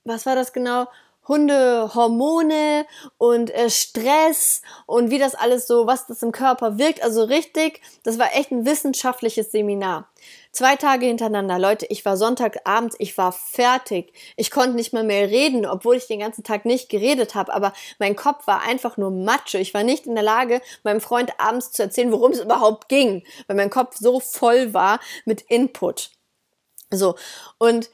was 0.04 0.26
war 0.26 0.36
das 0.36 0.54
genau? 0.54 0.88
Hundehormone 1.28 2.86
und 3.18 3.52
äh, 3.52 3.70
Stress 3.70 4.62
und 4.86 5.12
wie 5.12 5.20
das 5.20 5.36
alles 5.36 5.68
so, 5.68 5.86
was 5.88 6.08
das 6.08 6.24
im 6.24 6.32
Körper 6.32 6.78
wirkt. 6.78 7.04
Also 7.04 7.24
richtig, 7.24 7.82
das 8.04 8.18
war 8.18 8.36
echt 8.36 8.52
ein 8.52 8.66
wissenschaftliches 8.66 9.52
Seminar. 9.52 10.10
Zwei 10.52 10.76
Tage 10.76 11.06
hintereinander, 11.06 11.58
Leute, 11.60 11.86
ich 11.90 12.04
war 12.04 12.18
Sonntagabends, 12.18 12.96
ich 13.00 13.18
war 13.18 13.32
fertig. 13.32 14.12
Ich 14.36 14.52
konnte 14.52 14.76
nicht 14.76 14.94
mal 14.94 15.04
mehr 15.04 15.30
reden, 15.30 15.66
obwohl 15.66 15.96
ich 15.96 16.08
den 16.08 16.20
ganzen 16.20 16.44
Tag 16.44 16.66
nicht 16.66 16.90
geredet 16.90 17.36
habe, 17.36 17.54
aber 17.54 17.72
mein 18.00 18.16
Kopf 18.16 18.48
war 18.48 18.62
einfach 18.62 18.98
nur 18.98 19.12
Matsche. 19.12 19.60
Ich 19.60 19.74
war 19.74 19.84
nicht 19.84 20.08
in 20.08 20.16
der 20.16 20.24
Lage, 20.24 20.62
meinem 20.84 21.02
Freund 21.02 21.40
abends 21.40 21.72
zu 21.72 21.84
erzählen, 21.84 22.12
worum 22.12 22.32
es 22.32 22.42
überhaupt 22.42 22.90
ging, 22.90 23.24
weil 23.48 23.56
mein 23.56 23.70
Kopf 23.70 23.96
so 23.98 24.20
voll 24.20 24.74
war 24.74 25.00
mit 25.26 25.42
Input. 25.42 26.12
So, 26.92 27.16
und 27.58 27.90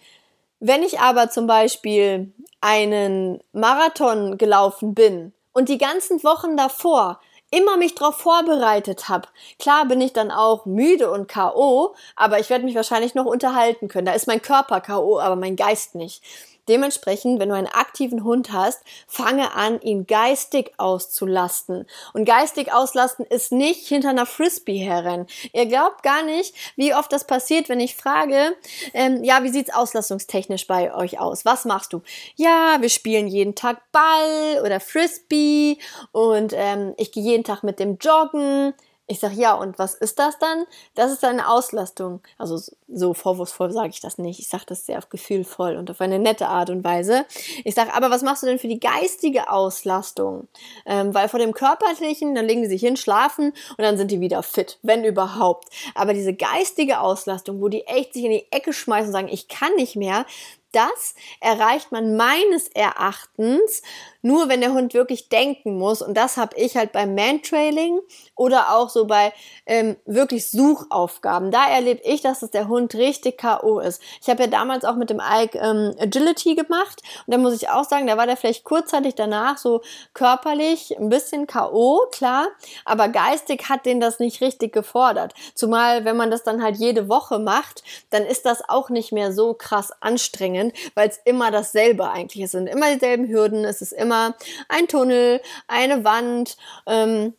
wenn 0.59 0.83
ich 0.83 0.99
aber 0.99 1.29
zum 1.29 1.47
Beispiel 1.47 2.33
einen 2.61 3.39
Marathon 3.51 4.37
gelaufen 4.37 4.93
bin 4.93 5.33
und 5.53 5.69
die 5.69 5.77
ganzen 5.77 6.23
Wochen 6.23 6.57
davor 6.57 7.19
immer 7.49 7.77
mich 7.77 7.95
darauf 7.95 8.17
vorbereitet 8.17 9.07
habe. 9.07 9.27
Klar 9.59 9.85
bin 9.85 10.01
ich 10.01 10.13
dann 10.13 10.31
auch 10.31 10.65
müde 10.65 11.11
und 11.11 11.31
KO, 11.31 11.95
aber 12.15 12.39
ich 12.39 12.49
werde 12.49 12.65
mich 12.65 12.75
wahrscheinlich 12.75 13.15
noch 13.15 13.25
unterhalten 13.25 13.87
können. 13.87 14.05
Da 14.05 14.13
ist 14.13 14.27
mein 14.27 14.41
Körper 14.41 14.81
KO, 14.81 15.19
aber 15.19 15.35
mein 15.35 15.55
Geist 15.55 15.95
nicht. 15.95 16.21
Dementsprechend, 16.67 17.39
wenn 17.39 17.50
du 17.50 17.55
einen 17.55 17.67
aktiven 17.67 18.24
Hund 18.24 18.51
hast, 18.51 18.81
fange 19.07 19.53
an, 19.53 19.81
ihn 19.81 20.05
geistig 20.07 20.74
auszulasten. 20.77 21.86
Und 22.13 22.25
geistig 22.25 22.74
auslasten 22.74 23.25
ist 23.25 23.51
nicht 23.51 23.88
hinter 23.88 24.09
einer 24.09 24.25
Frisbee 24.25 24.77
herrennen. 24.77 25.27
Ihr 25.53 25.65
glaubt 25.65 26.03
gar 26.03 26.24
nicht, 26.24 26.53
wie 26.75 26.93
oft 26.93 27.12
das 27.12 27.25
passiert, 27.25 27.69
wenn 27.69 27.79
ich 27.79 27.95
frage, 27.95 28.55
ähm, 28.93 29.24
ja, 29.24 29.43
wie 29.43 29.50
sieht's 29.50 29.74
auslastungstechnisch 29.74 30.67
bei 30.67 30.93
euch 30.93 31.19
aus? 31.19 31.45
Was 31.45 31.65
machst 31.65 31.93
du? 31.93 32.01
Ja, 32.36 32.77
wir 32.79 32.89
spielen 32.89 33.27
jeden 33.27 33.55
Tag 33.55 33.81
Ball 33.91 34.62
oder 34.63 34.79
Frisbee 34.79 35.77
und 36.12 36.53
ähm, 36.55 36.93
ich 36.97 37.12
gehe 37.12 37.24
jeden 37.24 37.43
Tag 37.43 37.63
mit 37.63 37.79
dem 37.79 37.97
Joggen. 37.97 38.74
Ich 39.09 39.21
sag 39.21 39.33
ja, 39.33 39.53
und 39.53 39.79
was 39.79 39.93
ist 39.95 40.19
das 40.19 40.37
dann? 40.37 40.65
Das 40.93 41.13
ist 41.13 41.23
eine 41.23 41.49
Auslastung. 41.49 42.19
Also 42.37 42.59
so 42.89 43.13
vorwurfsvoll 43.13 43.71
sage 43.71 43.89
ich 43.89 44.01
das 44.01 44.17
nicht. 44.17 44.39
Ich 44.39 44.49
sage 44.49 44.65
das 44.67 44.85
sehr 44.85 45.01
gefühlvoll 45.09 45.77
und 45.77 45.89
auf 45.89 46.01
eine 46.01 46.19
nette 46.19 46.49
Art 46.49 46.69
und 46.69 46.83
Weise. 46.83 47.25
Ich 47.63 47.73
sage, 47.73 47.93
aber 47.93 48.11
was 48.11 48.21
machst 48.21 48.43
du 48.43 48.47
denn 48.47 48.59
für 48.59 48.67
die 48.67 48.81
geistige 48.81 49.49
Auslastung? 49.49 50.49
Ähm, 50.85 51.13
weil 51.13 51.29
vor 51.29 51.39
dem 51.39 51.53
körperlichen, 51.53 52.35
dann 52.35 52.45
legen 52.45 52.63
die 52.63 52.67
sich 52.67 52.81
hin, 52.81 52.97
schlafen 52.97 53.53
und 53.77 53.79
dann 53.79 53.97
sind 53.97 54.11
die 54.11 54.19
wieder 54.19 54.43
fit, 54.43 54.77
wenn 54.81 55.05
überhaupt. 55.05 55.69
Aber 55.95 56.13
diese 56.13 56.33
geistige 56.33 56.99
Auslastung, 56.99 57.61
wo 57.61 57.69
die 57.69 57.87
echt 57.87 58.13
sich 58.13 58.25
in 58.25 58.31
die 58.31 58.51
Ecke 58.51 58.73
schmeißen 58.73 59.07
und 59.07 59.13
sagen, 59.13 59.29
ich 59.29 59.47
kann 59.47 59.73
nicht 59.75 59.95
mehr, 59.95 60.25
das 60.73 61.15
erreicht 61.39 61.91
man 61.91 62.17
meines 62.17 62.67
Erachtens 62.67 63.81
nur, 64.27 64.50
wenn 64.50 64.62
der 64.62 64.74
Hund 64.74 64.93
wirklich 64.93 65.29
denken 65.29 65.77
muss. 65.77 66.01
Und 66.01 66.15
das 66.15 66.38
habe 66.38 66.55
ich 66.57 66.75
halt 66.75 66.91
beim 66.91 67.15
Mantrailing 67.15 68.00
oder 68.36 68.75
auch 68.75 68.89
so 68.89 69.05
bei 69.05 69.34
ähm, 69.65 69.96
wirklich 70.05 70.51
Suchaufgaben. 70.51 71.50
Da 71.50 71.67
erlebe 71.69 72.01
ich, 72.03 72.22
dass 72.22 72.41
es 72.41 72.51
der 72.51 72.67
Hund 72.67 72.93
richtig 72.96 73.38
K.O. 73.38 73.79
ist. 73.79 74.01
Ich 74.22 74.29
habe 74.29 74.43
ja 74.43 74.48
damals 74.48 74.86
auch 74.86 74.96
mit 74.96 75.10
dem 75.10 75.19
Ike 75.19 75.57
ähm, 75.57 75.96
Agility 76.00 76.55
gemacht. 76.55 77.01
Und 77.25 77.34
da 77.34 77.38
muss 77.38 77.55
ich 77.55 77.69
auch 77.69 77.86
sagen, 77.86 78.07
da 78.07 78.17
war 78.17 78.27
der 78.27 78.38
vielleicht 78.38 78.63
kurzzeitig 78.63 79.15
danach 79.15 79.57
so 79.57 79.81
körperlich 80.13 80.98
ein 81.00 81.10
bisschen 81.10 81.48
K.O., 81.48 82.01
klar. 82.12 82.48
Aber 82.86 83.10
geistig 83.10 83.69
hat 83.69 83.86
den 83.86 84.00
das 84.00 84.19
nicht 84.19 84.41
richtig 84.41 84.74
gefordert. 84.74 85.34
Zumal, 85.55 86.05
wenn 86.05 86.17
man 86.17 86.31
das 86.31 86.43
dann 86.43 86.62
halt 86.62 86.77
jede 86.77 87.10
Woche 87.10 87.39
macht, 87.39 87.84
dann 88.10 88.24
ist 88.24 88.46
das 88.46 88.67
auch 88.67 88.89
nicht 88.89 89.12
mehr 89.12 89.31
so 89.31 89.53
krass 89.53 89.91
anstrengend, 90.01 90.74
weil 90.96 91.07
es 91.07 91.19
immer 91.24 91.50
dasselbe 91.50 92.10
eigentlich 92.10 92.43
ist. 92.43 92.48
Es 92.48 92.51
sind 92.51 92.67
immer 92.67 92.93
dieselben 92.93 93.27
Hürden, 93.27 93.65
es 93.65 93.81
ist 93.81 93.91
immer 93.91 94.16
immer 94.17 94.36
ein 94.69 94.88
Tunnel, 94.88 95.41
eine 95.67 96.03
Wand, 96.03 96.57
ähm, 96.86 97.33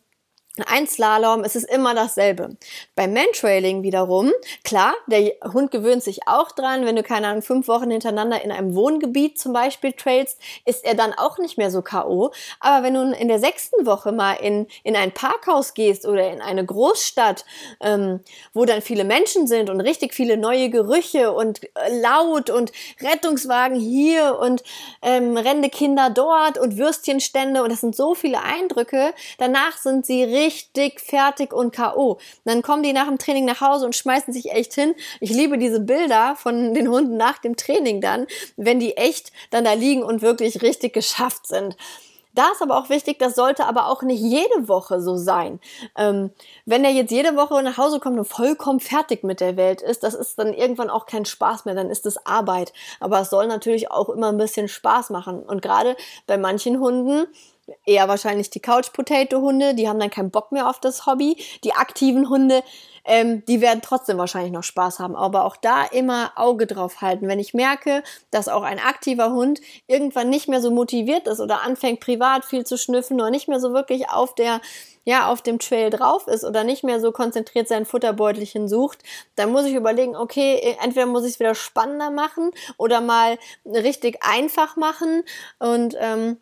ein 0.61 0.87
Slalom, 0.87 1.43
es 1.43 1.55
ist 1.55 1.69
immer 1.69 1.93
dasselbe. 1.95 2.57
Beim 2.95 3.13
Mantrailing 3.13 3.83
wiederum, 3.83 4.31
klar, 4.63 4.93
der 5.07 5.33
Hund 5.53 5.71
gewöhnt 5.71 6.03
sich 6.03 6.27
auch 6.27 6.51
dran, 6.51 6.85
wenn 6.85 6.95
du, 6.95 7.03
keine 7.03 7.27
Ahnung, 7.27 7.41
fünf 7.41 7.67
Wochen 7.67 7.91
hintereinander 7.91 8.43
in 8.43 8.51
einem 8.51 8.75
Wohngebiet 8.75 9.39
zum 9.39 9.53
Beispiel 9.53 9.93
trailst, 9.93 10.39
ist 10.65 10.83
er 10.83 10.95
dann 10.95 11.13
auch 11.13 11.37
nicht 11.37 11.57
mehr 11.57 11.71
so 11.71 11.81
K.O. 11.81 12.31
Aber 12.59 12.83
wenn 12.83 12.93
du 12.93 13.11
in 13.13 13.27
der 13.27 13.39
sechsten 13.39 13.85
Woche 13.85 14.11
mal 14.11 14.33
in, 14.33 14.67
in 14.83 14.95
ein 14.95 15.11
Parkhaus 15.11 15.73
gehst 15.73 16.05
oder 16.05 16.31
in 16.31 16.41
eine 16.41 16.65
Großstadt, 16.65 17.45
ähm, 17.81 18.19
wo 18.53 18.65
dann 18.65 18.81
viele 18.81 19.03
Menschen 19.03 19.47
sind 19.47 19.69
und 19.69 19.81
richtig 19.81 20.13
viele 20.13 20.37
neue 20.37 20.69
Gerüche 20.69 21.31
und 21.31 21.63
äh, 21.63 21.99
laut 22.01 22.49
und 22.49 22.71
Rettungswagen 23.01 23.79
hier 23.79 24.37
und 24.39 24.63
ähm, 25.01 25.37
rennende 25.37 25.69
Kinder 25.69 26.09
dort 26.09 26.57
und 26.57 26.77
Würstchenstände 26.77 27.63
und 27.63 27.71
das 27.71 27.81
sind 27.81 27.95
so 27.95 28.15
viele 28.15 28.41
Eindrücke, 28.41 29.13
danach 29.37 29.77
sind 29.77 30.05
sie 30.05 30.23
richtig 30.23 30.48
richtig 30.49 30.99
fertig 30.99 31.53
und 31.53 31.75
K.O. 31.75 32.17
Dann 32.43 32.61
kommen 32.61 32.83
die 32.83 32.93
nach 32.93 33.07
dem 33.07 33.17
Training 33.17 33.45
nach 33.45 33.61
Hause 33.61 33.85
und 33.85 33.95
schmeißen 33.95 34.33
sich 34.33 34.51
echt 34.51 34.73
hin. 34.73 34.95
Ich 35.19 35.29
liebe 35.29 35.57
diese 35.57 35.79
Bilder 35.79 36.35
von 36.35 36.73
den 36.73 36.89
Hunden 36.89 37.17
nach 37.17 37.37
dem 37.37 37.55
Training 37.55 38.01
dann, 38.01 38.25
wenn 38.57 38.79
die 38.79 38.97
echt 38.97 39.31
dann 39.51 39.63
da 39.63 39.73
liegen 39.73 40.03
und 40.03 40.21
wirklich 40.21 40.61
richtig 40.61 40.93
geschafft 40.93 41.47
sind. 41.47 41.75
Da 42.35 42.51
ist 42.51 42.61
aber 42.61 42.77
auch 42.77 42.89
wichtig, 42.89 43.17
das 43.19 43.35
sollte 43.35 43.65
aber 43.65 43.87
auch 43.87 44.03
nicht 44.03 44.21
jede 44.21 44.67
Woche 44.67 45.01
so 45.01 45.17
sein. 45.17 45.59
Ähm, 45.97 46.31
wenn 46.65 46.85
er 46.85 46.91
jetzt 46.91 47.11
jede 47.11 47.35
Woche 47.35 47.61
nach 47.63 47.77
Hause 47.77 47.99
kommt 47.99 48.19
und 48.19 48.25
vollkommen 48.25 48.79
fertig 48.79 49.23
mit 49.23 49.41
der 49.41 49.57
Welt 49.57 49.81
ist, 49.81 50.03
das 50.03 50.13
ist 50.13 50.37
dann 50.37 50.53
irgendwann 50.53 50.91
auch 50.91 51.05
kein 51.07 51.25
Spaß 51.25 51.65
mehr, 51.65 51.75
dann 51.75 51.89
ist 51.89 52.05
es 52.05 52.23
Arbeit. 52.25 52.71
Aber 52.99 53.19
es 53.19 53.31
soll 53.31 53.47
natürlich 53.47 53.91
auch 53.91 54.09
immer 54.09 54.29
ein 54.29 54.37
bisschen 54.37 54.67
Spaß 54.67 55.09
machen. 55.09 55.41
Und 55.41 55.61
gerade 55.61 55.97
bei 56.27 56.37
manchen 56.37 56.79
Hunden, 56.79 57.25
eher 57.85 58.07
wahrscheinlich 58.07 58.49
die 58.49 58.59
Couch-Potato-Hunde, 58.59 59.75
die 59.75 59.87
haben 59.87 59.99
dann 59.99 60.09
keinen 60.09 60.31
Bock 60.31 60.51
mehr 60.51 60.69
auf 60.69 60.79
das 60.79 61.05
Hobby. 61.05 61.37
Die 61.63 61.73
aktiven 61.73 62.29
Hunde, 62.29 62.63
ähm, 63.05 63.43
die 63.45 63.61
werden 63.61 63.81
trotzdem 63.81 64.17
wahrscheinlich 64.17 64.51
noch 64.51 64.63
Spaß 64.63 64.99
haben. 64.99 65.15
Aber 65.15 65.45
auch 65.45 65.57
da 65.57 65.83
immer 65.85 66.33
Auge 66.35 66.67
drauf 66.67 67.01
halten. 67.01 67.27
Wenn 67.27 67.39
ich 67.39 67.53
merke, 67.53 68.03
dass 68.31 68.47
auch 68.47 68.63
ein 68.63 68.79
aktiver 68.79 69.31
Hund 69.31 69.59
irgendwann 69.87 70.29
nicht 70.29 70.47
mehr 70.47 70.61
so 70.61 70.71
motiviert 70.71 71.27
ist 71.27 71.39
oder 71.39 71.61
anfängt 71.61 71.99
privat 71.99 72.45
viel 72.45 72.65
zu 72.65 72.77
schnüffen 72.77 73.19
oder 73.19 73.31
nicht 73.31 73.47
mehr 73.47 73.59
so 73.59 73.73
wirklich 73.73 74.09
auf 74.09 74.35
der 74.35 74.61
ja, 75.05 75.27
auf 75.27 75.41
dem 75.41 75.57
Trail 75.57 75.89
drauf 75.89 76.27
ist 76.27 76.43
oder 76.43 76.63
nicht 76.63 76.83
mehr 76.83 76.99
so 76.99 77.11
konzentriert 77.11 77.67
sein 77.67 77.85
Futterbeutelchen 77.85 78.67
sucht, 78.67 78.99
dann 79.35 79.51
muss 79.51 79.65
ich 79.65 79.73
überlegen, 79.73 80.15
okay, 80.15 80.77
entweder 80.83 81.07
muss 81.07 81.23
ich 81.23 81.33
es 81.33 81.39
wieder 81.39 81.55
spannender 81.55 82.11
machen 82.11 82.51
oder 82.77 83.01
mal 83.01 83.39
richtig 83.65 84.19
einfach 84.21 84.75
machen 84.75 85.23
und 85.57 85.95
ähm, 85.99 86.37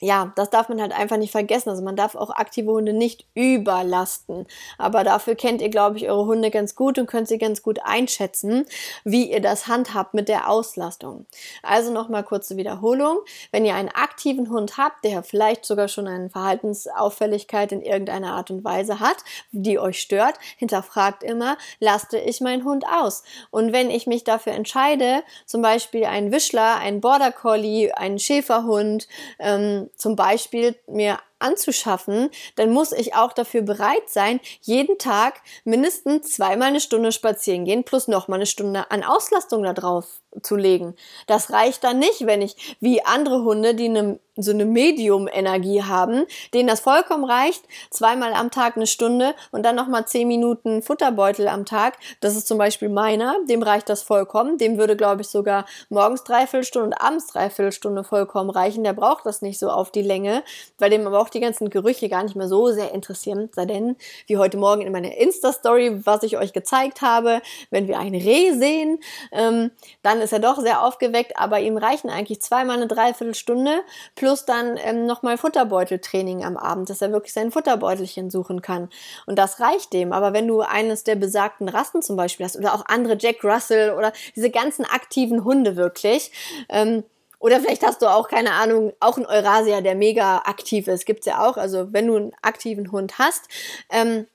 ja, 0.00 0.32
das 0.36 0.50
darf 0.50 0.68
man 0.68 0.80
halt 0.80 0.92
einfach 0.92 1.16
nicht 1.16 1.32
vergessen. 1.32 1.70
Also 1.70 1.82
man 1.82 1.96
darf 1.96 2.14
auch 2.14 2.30
aktive 2.30 2.70
Hunde 2.70 2.92
nicht 2.92 3.26
überlasten. 3.34 4.46
Aber 4.76 5.02
dafür 5.02 5.34
kennt 5.34 5.60
ihr, 5.60 5.70
glaube 5.70 5.96
ich, 5.96 6.08
eure 6.08 6.26
Hunde 6.26 6.50
ganz 6.50 6.76
gut 6.76 6.98
und 6.98 7.06
könnt 7.06 7.28
sie 7.28 7.38
ganz 7.38 7.62
gut 7.62 7.80
einschätzen, 7.82 8.66
wie 9.04 9.30
ihr 9.30 9.40
das 9.40 9.66
handhabt 9.66 10.14
mit 10.14 10.28
der 10.28 10.48
Auslastung. 10.48 11.26
Also 11.62 11.92
nochmal 11.92 12.22
kurze 12.22 12.56
Wiederholung. 12.56 13.18
Wenn 13.50 13.64
ihr 13.64 13.74
einen 13.74 13.88
aktiven 13.88 14.50
Hund 14.50 14.78
habt, 14.78 15.04
der 15.04 15.22
vielleicht 15.22 15.64
sogar 15.64 15.88
schon 15.88 16.06
eine 16.06 16.30
Verhaltensauffälligkeit 16.30 17.72
in 17.72 17.82
irgendeiner 17.82 18.32
Art 18.32 18.50
und 18.50 18.64
Weise 18.64 19.00
hat, 19.00 19.16
die 19.50 19.78
euch 19.78 20.00
stört, 20.00 20.36
hinterfragt 20.56 21.24
immer, 21.24 21.58
laste 21.80 22.18
ich 22.18 22.40
meinen 22.40 22.64
Hund 22.64 22.84
aus? 22.86 23.24
Und 23.50 23.72
wenn 23.72 23.90
ich 23.90 24.06
mich 24.06 24.22
dafür 24.22 24.52
entscheide, 24.52 25.22
zum 25.46 25.62
Beispiel 25.62 26.04
einen 26.04 26.30
Wischler, 26.30 26.76
einen 26.76 27.00
Border 27.00 27.32
Collie, 27.32 27.92
einen 27.96 28.18
Schäferhund, 28.18 29.08
ähm, 29.38 29.87
zum 29.96 30.16
Beispiel 30.16 30.76
mir 30.86 31.18
anzuschaffen, 31.38 32.30
dann 32.56 32.70
muss 32.70 32.92
ich 32.92 33.14
auch 33.14 33.32
dafür 33.32 33.62
bereit 33.62 34.08
sein, 34.08 34.40
jeden 34.62 34.98
Tag 34.98 35.40
mindestens 35.64 36.32
zweimal 36.32 36.68
eine 36.68 36.80
Stunde 36.80 37.12
spazieren 37.12 37.64
gehen, 37.64 37.84
plus 37.84 38.08
nochmal 38.08 38.38
eine 38.38 38.46
Stunde 38.46 38.90
an 38.90 39.04
Auslastung 39.04 39.62
da 39.62 39.72
drauf 39.72 40.20
zu 40.42 40.56
legen. 40.56 40.94
Das 41.26 41.50
reicht 41.50 41.84
dann 41.84 41.98
nicht, 41.98 42.26
wenn 42.26 42.42
ich 42.42 42.76
wie 42.80 43.04
andere 43.04 43.42
Hunde, 43.42 43.74
die 43.74 43.86
eine, 43.86 44.20
so 44.36 44.52
eine 44.52 44.66
Medium-Energie 44.66 45.82
haben, 45.82 46.26
denen 46.54 46.68
das 46.68 46.80
vollkommen 46.80 47.24
reicht, 47.24 47.64
zweimal 47.90 48.34
am 48.34 48.50
Tag 48.50 48.76
eine 48.76 48.86
Stunde 48.86 49.34
und 49.50 49.64
dann 49.64 49.74
nochmal 49.74 50.06
zehn 50.06 50.28
Minuten 50.28 50.82
Futterbeutel 50.82 51.48
am 51.48 51.64
Tag. 51.64 51.98
Das 52.20 52.36
ist 52.36 52.46
zum 52.46 52.58
Beispiel 52.58 52.88
meiner, 52.88 53.36
dem 53.48 53.62
reicht 53.62 53.88
das 53.88 54.02
vollkommen. 54.02 54.58
Dem 54.58 54.78
würde, 54.78 54.96
glaube 54.96 55.22
ich, 55.22 55.28
sogar 55.28 55.64
morgens 55.88 56.24
dreiviertel 56.24 56.64
Stunde 56.64 56.88
und 56.88 56.94
abends 56.94 57.26
dreiviertel 57.26 57.72
Stunde 57.72 58.04
vollkommen 58.04 58.50
reichen. 58.50 58.84
Der 58.84 58.92
braucht 58.92 59.26
das 59.26 59.42
nicht 59.42 59.58
so 59.58 59.70
auf 59.70 59.90
die 59.90 60.02
Länge, 60.02 60.44
weil 60.78 60.90
dem 60.90 61.06
aber 61.06 61.20
auch 61.20 61.27
auch 61.28 61.30
die 61.30 61.40
ganzen 61.40 61.68
Gerüche 61.68 62.08
gar 62.08 62.22
nicht 62.22 62.36
mehr 62.36 62.48
so 62.48 62.70
sehr 62.72 62.92
interessieren, 62.92 63.50
sei 63.54 63.66
denn, 63.66 63.96
wie 64.26 64.38
heute 64.38 64.56
Morgen 64.56 64.82
in 64.82 64.92
meiner 64.92 65.14
Insta-Story, 65.16 66.06
was 66.06 66.22
ich 66.22 66.38
euch 66.38 66.54
gezeigt 66.54 67.02
habe, 67.02 67.42
wenn 67.70 67.86
wir 67.86 67.98
ein 67.98 68.14
Reh 68.14 68.52
sehen, 68.52 68.98
ähm, 69.32 69.70
dann 70.02 70.20
ist 70.20 70.32
er 70.32 70.38
doch 70.38 70.58
sehr 70.58 70.82
aufgeweckt, 70.82 71.38
aber 71.38 71.60
ihm 71.60 71.76
reichen 71.76 72.08
eigentlich 72.08 72.40
zweimal 72.40 72.76
eine 72.76 72.86
Dreiviertelstunde 72.86 73.80
plus 74.14 74.46
dann 74.46 74.78
ähm, 74.82 75.06
nochmal 75.06 75.36
Futterbeuteltraining 75.36 76.44
am 76.44 76.56
Abend, 76.56 76.88
dass 76.88 77.02
er 77.02 77.12
wirklich 77.12 77.34
sein 77.34 77.50
Futterbeutelchen 77.50 78.30
suchen 78.30 78.62
kann. 78.62 78.88
Und 79.26 79.38
das 79.38 79.60
reicht 79.60 79.92
dem. 79.92 80.12
Aber 80.12 80.32
wenn 80.32 80.48
du 80.48 80.62
eines 80.62 81.04
der 81.04 81.16
besagten 81.16 81.68
Rassen 81.68 82.00
zum 82.00 82.16
Beispiel 82.16 82.46
hast 82.46 82.56
oder 82.56 82.74
auch 82.74 82.86
andere 82.86 83.18
Jack 83.18 83.44
Russell 83.44 83.92
oder 83.92 84.12
diese 84.34 84.50
ganzen 84.50 84.86
aktiven 84.86 85.44
Hunde 85.44 85.76
wirklich, 85.76 86.32
ähm, 86.70 87.04
oder 87.38 87.60
vielleicht 87.60 87.86
hast 87.86 88.02
du 88.02 88.06
auch, 88.06 88.28
keine 88.28 88.52
Ahnung, 88.52 88.92
auch 89.00 89.16
einen 89.16 89.26
Eurasier, 89.26 89.80
der 89.80 89.94
mega 89.94 90.38
aktiv 90.38 90.88
ist. 90.88 91.06
Gibt's 91.06 91.26
ja 91.26 91.46
auch. 91.46 91.56
Also 91.56 91.92
wenn 91.92 92.06
du 92.06 92.16
einen 92.16 92.32
aktiven 92.42 92.90
Hund 92.90 93.18
hast, 93.18 93.48
ähm, 93.90 94.26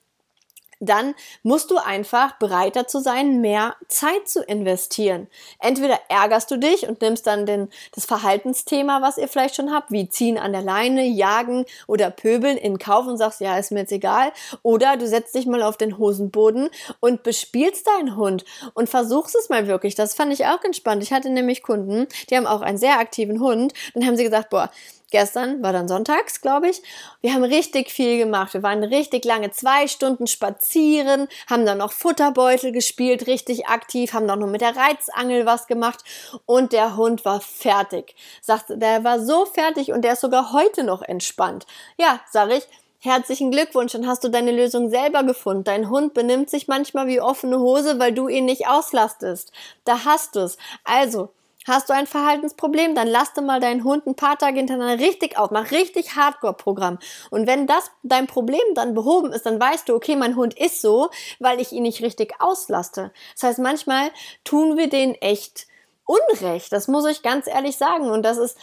dann 0.86 1.14
musst 1.42 1.70
du 1.70 1.76
einfach 1.76 2.38
bereit 2.38 2.76
dazu 2.76 2.98
sein, 2.98 3.40
mehr 3.40 3.76
Zeit 3.88 4.28
zu 4.28 4.42
investieren. 4.42 5.28
Entweder 5.58 5.98
ärgerst 6.08 6.50
du 6.50 6.56
dich 6.56 6.88
und 6.88 7.00
nimmst 7.00 7.26
dann 7.26 7.46
den, 7.46 7.68
das 7.92 8.04
Verhaltensthema, 8.04 9.02
was 9.02 9.18
ihr 9.18 9.28
vielleicht 9.28 9.56
schon 9.56 9.72
habt, 9.72 9.90
wie 9.90 10.08
ziehen 10.08 10.38
an 10.38 10.52
der 10.52 10.62
Leine, 10.62 11.04
jagen 11.04 11.64
oder 11.86 12.10
pöbeln 12.10 12.56
in 12.56 12.78
Kauf 12.78 13.06
und 13.06 13.16
sagst, 13.16 13.40
ja, 13.40 13.56
ist 13.58 13.72
mir 13.72 13.80
jetzt 13.80 13.92
egal. 13.92 14.32
Oder 14.62 14.96
du 14.96 15.06
setzt 15.06 15.34
dich 15.34 15.46
mal 15.46 15.62
auf 15.62 15.76
den 15.76 15.98
Hosenboden 15.98 16.70
und 17.00 17.22
bespielst 17.22 17.86
deinen 17.86 18.16
Hund 18.16 18.44
und 18.74 18.88
versuchst 18.88 19.34
es 19.34 19.48
mal 19.48 19.66
wirklich. 19.66 19.94
Das 19.94 20.14
fand 20.14 20.32
ich 20.32 20.46
auch 20.46 20.62
entspannt. 20.64 21.02
Ich 21.02 21.12
hatte 21.12 21.30
nämlich 21.30 21.62
Kunden, 21.62 22.06
die 22.30 22.36
haben 22.36 22.46
auch 22.46 22.62
einen 22.62 22.78
sehr 22.78 22.98
aktiven 22.98 23.40
Hund. 23.40 23.72
Dann 23.94 24.06
haben 24.06 24.16
sie 24.16 24.24
gesagt, 24.24 24.50
boah, 24.50 24.70
Gestern 25.14 25.62
war 25.62 25.72
dann 25.72 25.86
sonntags, 25.86 26.40
glaube 26.40 26.68
ich. 26.68 26.82
Wir 27.20 27.34
haben 27.34 27.44
richtig 27.44 27.92
viel 27.92 28.18
gemacht. 28.18 28.52
Wir 28.52 28.64
waren 28.64 28.82
richtig 28.82 29.24
lange 29.24 29.52
zwei 29.52 29.86
Stunden 29.86 30.26
spazieren, 30.26 31.28
haben 31.48 31.64
dann 31.64 31.78
noch 31.78 31.92
Futterbeutel 31.92 32.72
gespielt, 32.72 33.28
richtig 33.28 33.68
aktiv, 33.68 34.12
haben 34.12 34.26
dann 34.26 34.40
noch 34.40 34.48
mit 34.48 34.60
der 34.60 34.76
Reizangel 34.76 35.46
was 35.46 35.68
gemacht 35.68 36.00
und 36.46 36.72
der 36.72 36.96
Hund 36.96 37.24
war 37.24 37.40
fertig. 37.40 38.16
Sagt, 38.42 38.70
der 38.70 39.04
war 39.04 39.20
so 39.20 39.46
fertig 39.46 39.92
und 39.92 40.02
der 40.02 40.14
ist 40.14 40.20
sogar 40.22 40.52
heute 40.52 40.82
noch 40.82 41.00
entspannt. 41.00 41.64
Ja, 41.96 42.18
sag 42.32 42.50
ich, 42.50 42.66
Herzlichen 42.98 43.52
Glückwunsch, 43.52 43.92
dann 43.92 44.08
hast 44.08 44.24
du 44.24 44.30
deine 44.30 44.50
Lösung 44.50 44.90
selber 44.90 45.22
gefunden. 45.22 45.62
Dein 45.62 45.90
Hund 45.90 46.14
benimmt 46.14 46.50
sich 46.50 46.66
manchmal 46.66 47.06
wie 47.06 47.20
offene 47.20 47.60
Hose, 47.60 48.00
weil 48.00 48.12
du 48.12 48.26
ihn 48.26 48.46
nicht 48.46 48.66
auslastest. 48.66 49.52
Da 49.84 50.06
hast 50.06 50.34
du 50.34 50.40
es. 50.40 50.56
Also, 50.84 51.28
Hast 51.66 51.88
du 51.88 51.94
ein 51.94 52.06
Verhaltensproblem, 52.06 52.94
dann 52.94 53.08
lass 53.08 53.32
dir 53.32 53.42
mal 53.42 53.60
deinen 53.60 53.84
Hund 53.84 54.06
ein 54.06 54.14
paar 54.14 54.38
Tage 54.38 54.58
hintereinander 54.58 55.02
richtig 55.02 55.38
auf, 55.38 55.50
mach 55.50 55.70
richtig 55.70 56.14
Hardcore-Programm. 56.14 56.98
Und 57.30 57.46
wenn 57.46 57.66
das 57.66 57.90
dein 58.02 58.26
Problem 58.26 58.62
dann 58.74 58.94
behoben 58.94 59.32
ist, 59.32 59.46
dann 59.46 59.58
weißt 59.58 59.88
du, 59.88 59.94
okay, 59.94 60.14
mein 60.14 60.36
Hund 60.36 60.54
ist 60.54 60.82
so, 60.82 61.10
weil 61.38 61.60
ich 61.60 61.72
ihn 61.72 61.82
nicht 61.84 62.02
richtig 62.02 62.34
auslaste. 62.38 63.12
Das 63.34 63.42
heißt, 63.44 63.58
manchmal 63.60 64.10
tun 64.44 64.76
wir 64.76 64.88
den 64.88 65.14
echt 65.14 65.66
Unrecht. 66.06 66.70
Das 66.72 66.86
muss 66.86 67.06
ich 67.06 67.22
ganz 67.22 67.46
ehrlich 67.46 67.76
sagen. 67.76 68.10
Und 68.10 68.24
das 68.24 68.36
ist, 68.36 68.58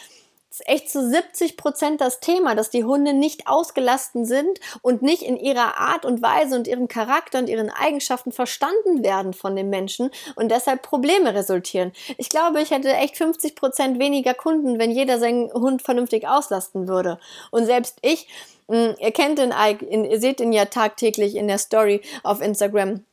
echt 0.66 0.90
zu 0.90 1.08
70 1.08 1.58
Prozent 1.58 2.02
das 2.02 2.20
Thema, 2.20 2.56
dass 2.56 2.70
die 2.70 2.84
Hunde 2.84 3.14
nicht 3.14 3.48
ausgelassen 3.48 4.26
sind 4.26 4.60
und 4.82 5.02
nicht 5.02 5.22
in 5.22 5.38
ihrer 5.38 5.78
Art 5.78 6.06
und 6.06 6.22
Weise 6.22 6.56
und 6.56 6.68
ihrem 6.68 6.88
Charakter 6.88 7.40
und 7.40 7.50
ihren 7.50 7.70
Eigenschaften 7.70 8.32
verstanden 8.32 9.04
werden 9.04 9.34
von 9.34 9.56
den 9.56 9.70
Menschen 9.70 10.12
und 10.36 10.52
deshalb 10.52 10.82
Probleme 10.82 11.34
resultieren. 11.34 11.94
Ich 12.18 12.30
glaube, 12.30 12.62
ich 12.62 12.72
hätte 12.72 12.94
echt 12.94 13.18
50 13.18 13.56
Prozent 13.56 14.00
weniger 14.00 14.34
Kunden, 14.34 14.80
wenn 14.80 14.92
jeder 14.92 15.20
seinen 15.20 15.52
Hund 15.54 15.82
vernünftig 15.82 16.28
auslasten 16.28 16.88
würde. 16.88 17.20
Und 17.52 17.66
selbst 17.66 17.98
ich, 18.02 18.28
hm, 18.68 18.96
ihr 19.00 19.12
kennt 19.12 19.40
den, 19.40 19.54
ihr 19.90 20.20
seht 20.20 20.42
ihn 20.42 20.54
ja 20.54 20.66
tagtäglich 20.66 21.36
in 21.36 21.48
der 21.48 21.58
Story 21.58 22.02
auf 22.24 22.42
Instagram 22.42 23.06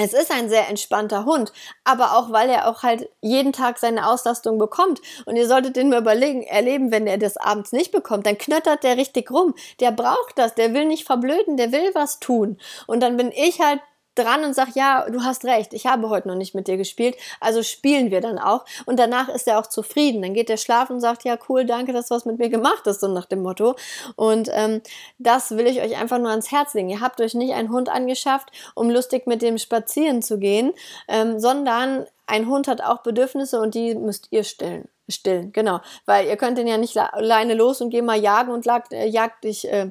es 0.00 0.12
ist 0.12 0.30
ein 0.30 0.48
sehr 0.48 0.68
entspannter 0.68 1.24
Hund, 1.24 1.52
aber 1.82 2.16
auch 2.16 2.30
weil 2.30 2.48
er 2.48 2.68
auch 2.68 2.84
halt 2.84 3.10
jeden 3.20 3.52
Tag 3.52 3.78
seine 3.78 4.08
Auslastung 4.08 4.56
bekommt. 4.56 5.00
Und 5.26 5.34
ihr 5.34 5.48
solltet 5.48 5.74
den 5.74 5.88
mal 5.88 6.00
überlegen, 6.00 6.44
erleben, 6.44 6.92
wenn 6.92 7.08
er 7.08 7.18
das 7.18 7.36
abends 7.36 7.72
nicht 7.72 7.90
bekommt, 7.90 8.24
dann 8.24 8.38
knöttert 8.38 8.84
der 8.84 8.96
richtig 8.96 9.28
rum. 9.32 9.54
Der 9.80 9.90
braucht 9.90 10.36
das, 10.38 10.54
der 10.54 10.72
will 10.72 10.84
nicht 10.84 11.04
verblöden, 11.04 11.56
der 11.56 11.72
will 11.72 11.90
was 11.94 12.20
tun. 12.20 12.58
Und 12.86 13.00
dann 13.00 13.16
bin 13.16 13.32
ich 13.32 13.60
halt 13.60 13.80
dran 14.18 14.44
und 14.44 14.54
sag, 14.54 14.74
ja, 14.74 15.08
du 15.08 15.22
hast 15.22 15.44
recht, 15.44 15.72
ich 15.72 15.86
habe 15.86 16.08
heute 16.08 16.28
noch 16.28 16.34
nicht 16.34 16.54
mit 16.54 16.68
dir 16.68 16.76
gespielt, 16.76 17.16
also 17.40 17.62
spielen 17.62 18.10
wir 18.10 18.20
dann 18.20 18.38
auch. 18.38 18.64
Und 18.86 18.98
danach 18.98 19.28
ist 19.28 19.46
er 19.46 19.58
auch 19.58 19.66
zufrieden. 19.66 20.22
Dann 20.22 20.34
geht 20.34 20.50
er 20.50 20.56
schlafen 20.56 20.94
und 20.94 21.00
sagt, 21.00 21.24
ja, 21.24 21.38
cool, 21.48 21.64
danke, 21.64 21.92
dass 21.92 22.08
du 22.08 22.14
was 22.14 22.24
mit 22.24 22.38
mir 22.38 22.48
gemacht 22.48 22.82
hast, 22.86 23.00
so 23.00 23.08
nach 23.08 23.26
dem 23.26 23.42
Motto. 23.42 23.76
Und 24.16 24.50
ähm, 24.52 24.82
das 25.18 25.52
will 25.52 25.66
ich 25.66 25.80
euch 25.80 25.96
einfach 25.96 26.18
nur 26.18 26.30
ans 26.30 26.50
Herz 26.50 26.74
legen. 26.74 26.90
Ihr 26.90 27.00
habt 27.00 27.20
euch 27.20 27.34
nicht 27.34 27.54
einen 27.54 27.70
Hund 27.70 27.88
angeschafft, 27.88 28.50
um 28.74 28.90
lustig 28.90 29.26
mit 29.26 29.42
dem 29.42 29.58
spazieren 29.58 30.22
zu 30.22 30.38
gehen, 30.38 30.72
ähm, 31.08 31.38
sondern 31.38 32.06
ein 32.26 32.46
Hund 32.48 32.68
hat 32.68 32.82
auch 32.82 33.02
Bedürfnisse 33.02 33.60
und 33.60 33.74
die 33.74 33.94
müsst 33.94 34.28
ihr 34.30 34.44
stillen. 34.44 34.88
Stillen, 35.08 35.52
genau. 35.52 35.80
Weil 36.04 36.26
ihr 36.26 36.36
könnt 36.36 36.58
ihn 36.58 36.66
ja 36.66 36.76
nicht 36.76 36.98
alleine 36.98 37.54
los 37.54 37.80
und 37.80 37.88
geh 37.88 38.02
mal 38.02 38.20
jagen 38.20 38.52
und 38.52 38.66
lag, 38.66 38.90
äh, 38.90 39.06
jagt 39.06 39.44
dich, 39.44 39.66
äh, 39.66 39.90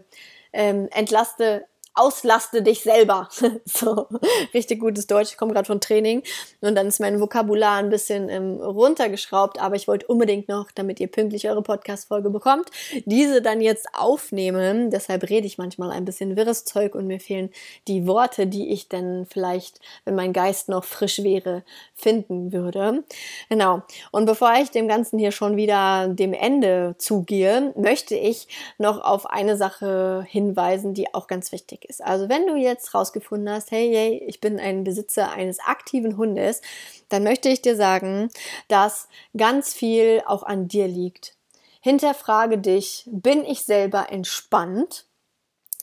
ähm, 0.53 0.87
entlaste 0.91 1.65
auslaste 1.97 2.61
dich 2.61 2.81
selber. 2.81 3.29
so, 3.65 4.07
richtig 4.53 4.79
gutes 4.79 5.07
Deutsch. 5.07 5.31
Ich 5.31 5.37
komme 5.37 5.53
gerade 5.53 5.65
von 5.65 5.81
Training 5.81 6.23
und 6.61 6.75
dann 6.75 6.87
ist 6.87 6.99
mein 6.99 7.19
Vokabular 7.19 7.77
ein 7.77 7.89
bisschen 7.89 8.29
ähm, 8.29 8.61
runtergeschraubt, 8.61 9.59
aber 9.59 9.75
ich 9.75 9.87
wollte 9.87 10.07
unbedingt 10.07 10.47
noch, 10.47 10.71
damit 10.71 10.99
ihr 10.99 11.07
pünktlich 11.07 11.49
eure 11.49 11.61
Podcast-Folge 11.61 12.29
bekommt, 12.29 12.69
diese 13.05 13.41
dann 13.41 13.61
jetzt 13.61 13.87
aufnehmen. 13.93 14.91
Deshalb 14.91 15.29
rede 15.29 15.47
ich 15.47 15.57
manchmal 15.57 15.91
ein 15.91 16.05
bisschen 16.05 16.35
wirres 16.35 16.65
Zeug 16.65 16.95
und 16.95 17.07
mir 17.07 17.19
fehlen 17.19 17.49
die 17.87 18.07
Worte, 18.07 18.47
die 18.47 18.71
ich 18.71 18.89
dann 18.89 19.25
vielleicht, 19.29 19.79
wenn 20.05 20.15
mein 20.15 20.33
Geist 20.33 20.69
noch 20.69 20.83
frisch 20.83 21.23
wäre, 21.23 21.63
finden 21.95 22.51
würde. 22.51 23.03
Genau. 23.49 23.81
Und 24.11 24.25
bevor 24.25 24.53
ich 24.61 24.71
dem 24.71 24.87
Ganzen 24.87 25.17
hier 25.19 25.31
schon 25.31 25.57
wieder 25.57 26.07
dem 26.07 26.33
Ende 26.33 26.95
zugehe, 26.97 27.73
möchte 27.75 28.15
ich 28.15 28.47
noch 28.77 29.01
auf 29.03 29.25
eine 29.25 29.57
Sache 29.57 30.25
hinweisen, 30.27 30.93
die 30.93 31.13
auch 31.13 31.27
ganz 31.27 31.51
wichtig 31.51 31.86
ist. 31.87 32.03
Also 32.03 32.29
wenn 32.29 32.47
du 32.47 32.55
jetzt 32.55 32.93
rausgefunden 32.93 33.49
hast, 33.49 33.71
hey, 33.71 33.89
hey, 33.93 34.23
ich 34.27 34.39
bin 34.39 34.59
ein 34.59 34.83
Besitzer 34.83 35.31
eines 35.31 35.59
aktiven 35.59 36.17
Hundes, 36.17 36.61
dann 37.09 37.23
möchte 37.23 37.49
ich 37.49 37.61
dir 37.61 37.75
sagen, 37.75 38.29
dass 38.67 39.07
ganz 39.35 39.73
viel 39.73 40.21
auch 40.25 40.43
an 40.43 40.67
dir 40.67 40.87
liegt. 40.87 41.35
Hinterfrage 41.81 42.57
dich, 42.57 43.03
bin 43.11 43.45
ich 43.45 43.63
selber 43.63 44.11
entspannt? 44.11 45.05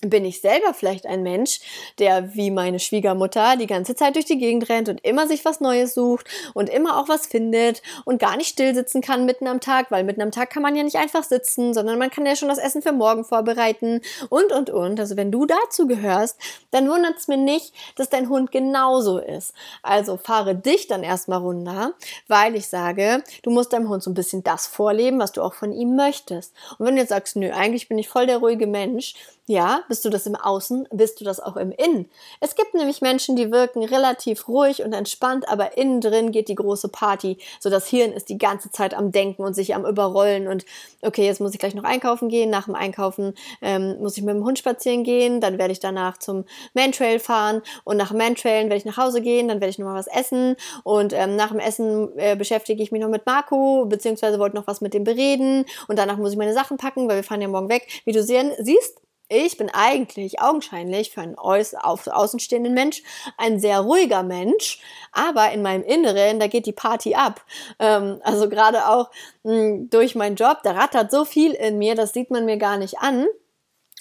Bin 0.06 0.24
ich 0.24 0.40
selber 0.40 0.74
vielleicht 0.74 1.06
ein 1.06 1.22
Mensch, 1.22 1.60
der 1.98 2.34
wie 2.34 2.50
meine 2.50 2.78
Schwiegermutter 2.78 3.56
die 3.56 3.66
ganze 3.66 3.94
Zeit 3.94 4.14
durch 4.14 4.24
die 4.24 4.38
Gegend 4.38 4.68
rennt 4.68 4.88
und 4.88 5.04
immer 5.04 5.26
sich 5.26 5.44
was 5.44 5.60
Neues 5.60 5.94
sucht 5.94 6.26
und 6.54 6.68
immer 6.68 6.98
auch 6.98 7.08
was 7.08 7.26
findet 7.26 7.82
und 8.04 8.18
gar 8.18 8.36
nicht 8.36 8.48
still 8.48 8.74
sitzen 8.74 9.00
kann 9.00 9.24
mitten 9.24 9.46
am 9.46 9.60
Tag, 9.60 9.90
weil 9.90 10.04
mitten 10.04 10.22
am 10.22 10.30
Tag 10.30 10.50
kann 10.50 10.62
man 10.62 10.76
ja 10.76 10.82
nicht 10.82 10.96
einfach 10.96 11.24
sitzen, 11.24 11.74
sondern 11.74 11.98
man 11.98 12.10
kann 12.10 12.26
ja 12.26 12.36
schon 12.36 12.48
das 12.48 12.58
Essen 12.58 12.82
für 12.82 12.92
morgen 12.92 13.24
vorbereiten 13.24 14.00
und 14.28 14.52
und 14.52 14.70
und. 14.70 15.00
Also 15.00 15.16
wenn 15.16 15.30
du 15.30 15.46
dazu 15.46 15.86
gehörst, 15.86 16.38
dann 16.70 16.88
wundert 16.88 17.16
es 17.18 17.28
mir 17.28 17.36
nicht, 17.36 17.72
dass 17.96 18.08
dein 18.08 18.28
Hund 18.28 18.52
genauso 18.52 19.18
ist. 19.18 19.54
Also 19.82 20.16
fahre 20.16 20.54
dich 20.54 20.86
dann 20.86 21.02
erstmal 21.02 21.40
runter, 21.40 21.94
weil 22.28 22.56
ich 22.56 22.66
sage, 22.66 23.22
du 23.42 23.50
musst 23.50 23.72
deinem 23.72 23.88
Hund 23.88 24.02
so 24.02 24.10
ein 24.10 24.14
bisschen 24.14 24.42
das 24.42 24.66
vorleben, 24.66 25.18
was 25.18 25.32
du 25.32 25.42
auch 25.42 25.54
von 25.54 25.72
ihm 25.72 25.96
möchtest. 25.96 26.52
Und 26.78 26.86
wenn 26.86 26.94
du 26.94 27.00
jetzt 27.00 27.10
sagst, 27.10 27.36
nö, 27.36 27.50
eigentlich 27.50 27.88
bin 27.88 27.98
ich 27.98 28.08
voll 28.08 28.26
der 28.26 28.38
ruhige 28.38 28.66
Mensch, 28.66 29.14
ja, 29.46 29.82
bist 29.88 30.04
du 30.06 30.08
das 30.08 30.26
im 30.26 30.36
Außen, 30.36 30.88
bist 30.90 31.20
du 31.20 31.24
das 31.24 31.38
auch 31.38 31.56
im 31.56 31.70
Innen. 31.70 32.08
Es 32.40 32.54
gibt 32.54 32.72
nämlich 32.72 33.02
Menschen, 33.02 33.36
die 33.36 33.52
wirken 33.52 33.84
relativ 33.84 34.48
ruhig 34.48 34.82
und 34.82 34.94
entspannt, 34.94 35.46
aber 35.50 35.76
innen 35.76 36.00
drin 36.00 36.32
geht 36.32 36.48
die 36.48 36.54
große 36.54 36.88
Party. 36.88 37.36
So 37.60 37.68
das 37.68 37.86
Hirn 37.86 38.12
ist 38.12 38.30
die 38.30 38.38
ganze 38.38 38.70
Zeit 38.70 38.94
am 38.94 39.12
Denken 39.12 39.42
und 39.42 39.52
sich 39.52 39.74
am 39.74 39.84
Überrollen 39.84 40.48
und 40.48 40.64
okay, 41.02 41.26
jetzt 41.26 41.42
muss 41.42 41.52
ich 41.52 41.58
gleich 41.58 41.74
noch 41.74 41.84
einkaufen 41.84 42.30
gehen. 42.30 42.48
Nach 42.48 42.64
dem 42.64 42.74
Einkaufen 42.74 43.34
ähm, 43.60 43.98
muss 44.00 44.16
ich 44.16 44.22
mit 44.22 44.34
dem 44.34 44.44
Hund 44.44 44.58
spazieren 44.58 45.04
gehen, 45.04 45.42
dann 45.42 45.58
werde 45.58 45.72
ich 45.72 45.80
danach 45.80 46.16
zum 46.16 46.46
Mantrail 46.72 47.18
fahren 47.18 47.60
und 47.84 47.98
nach 47.98 48.08
dem 48.08 48.18
Mantrailen 48.18 48.70
werde 48.70 48.78
ich 48.78 48.86
nach 48.86 48.96
Hause 48.96 49.20
gehen, 49.20 49.48
dann 49.48 49.60
werde 49.60 49.70
ich 49.70 49.78
nochmal 49.78 49.96
was 49.98 50.06
essen 50.06 50.56
und 50.84 51.12
ähm, 51.12 51.36
nach 51.36 51.50
dem 51.50 51.60
Essen 51.60 52.16
äh, 52.16 52.34
beschäftige 52.34 52.82
ich 52.82 52.92
mich 52.92 53.02
noch 53.02 53.10
mit 53.10 53.26
Marco, 53.26 53.84
beziehungsweise 53.84 54.38
wollte 54.38 54.56
noch 54.56 54.66
was 54.66 54.80
mit 54.80 54.94
dem 54.94 55.04
bereden 55.04 55.66
und 55.88 55.98
danach 55.98 56.16
muss 56.16 56.32
ich 56.32 56.38
meine 56.38 56.54
Sachen 56.54 56.78
packen, 56.78 57.08
weil 57.08 57.16
wir 57.16 57.24
fahren 57.24 57.42
ja 57.42 57.48
morgen 57.48 57.68
weg. 57.68 57.86
Wie 58.06 58.12
du 58.12 58.22
sehen, 58.22 58.52
siehst, 58.58 59.03
ich 59.34 59.56
bin 59.56 59.70
eigentlich 59.70 60.40
augenscheinlich 60.40 61.10
für 61.10 61.22
einen 61.22 61.36
außenstehenden 61.36 62.72
Mensch 62.72 63.02
ein 63.36 63.58
sehr 63.58 63.80
ruhiger 63.80 64.22
Mensch, 64.22 64.80
aber 65.12 65.50
in 65.52 65.62
meinem 65.62 65.82
Inneren, 65.82 66.38
da 66.38 66.46
geht 66.46 66.66
die 66.66 66.72
Party 66.72 67.14
ab. 67.14 67.44
Ähm, 67.78 68.20
also 68.22 68.48
gerade 68.48 68.88
auch 68.88 69.10
mh, 69.42 69.52
hm, 69.52 69.90
durch 69.90 70.14
meinen 70.14 70.36
Job, 70.36 70.58
da 70.62 70.72
rattert 70.72 71.10
so 71.10 71.24
viel 71.24 71.52
in 71.52 71.78
mir, 71.78 71.94
das 71.94 72.12
sieht 72.12 72.30
man 72.30 72.44
mir 72.44 72.56
gar 72.56 72.78
nicht 72.78 72.98
an. 72.98 73.26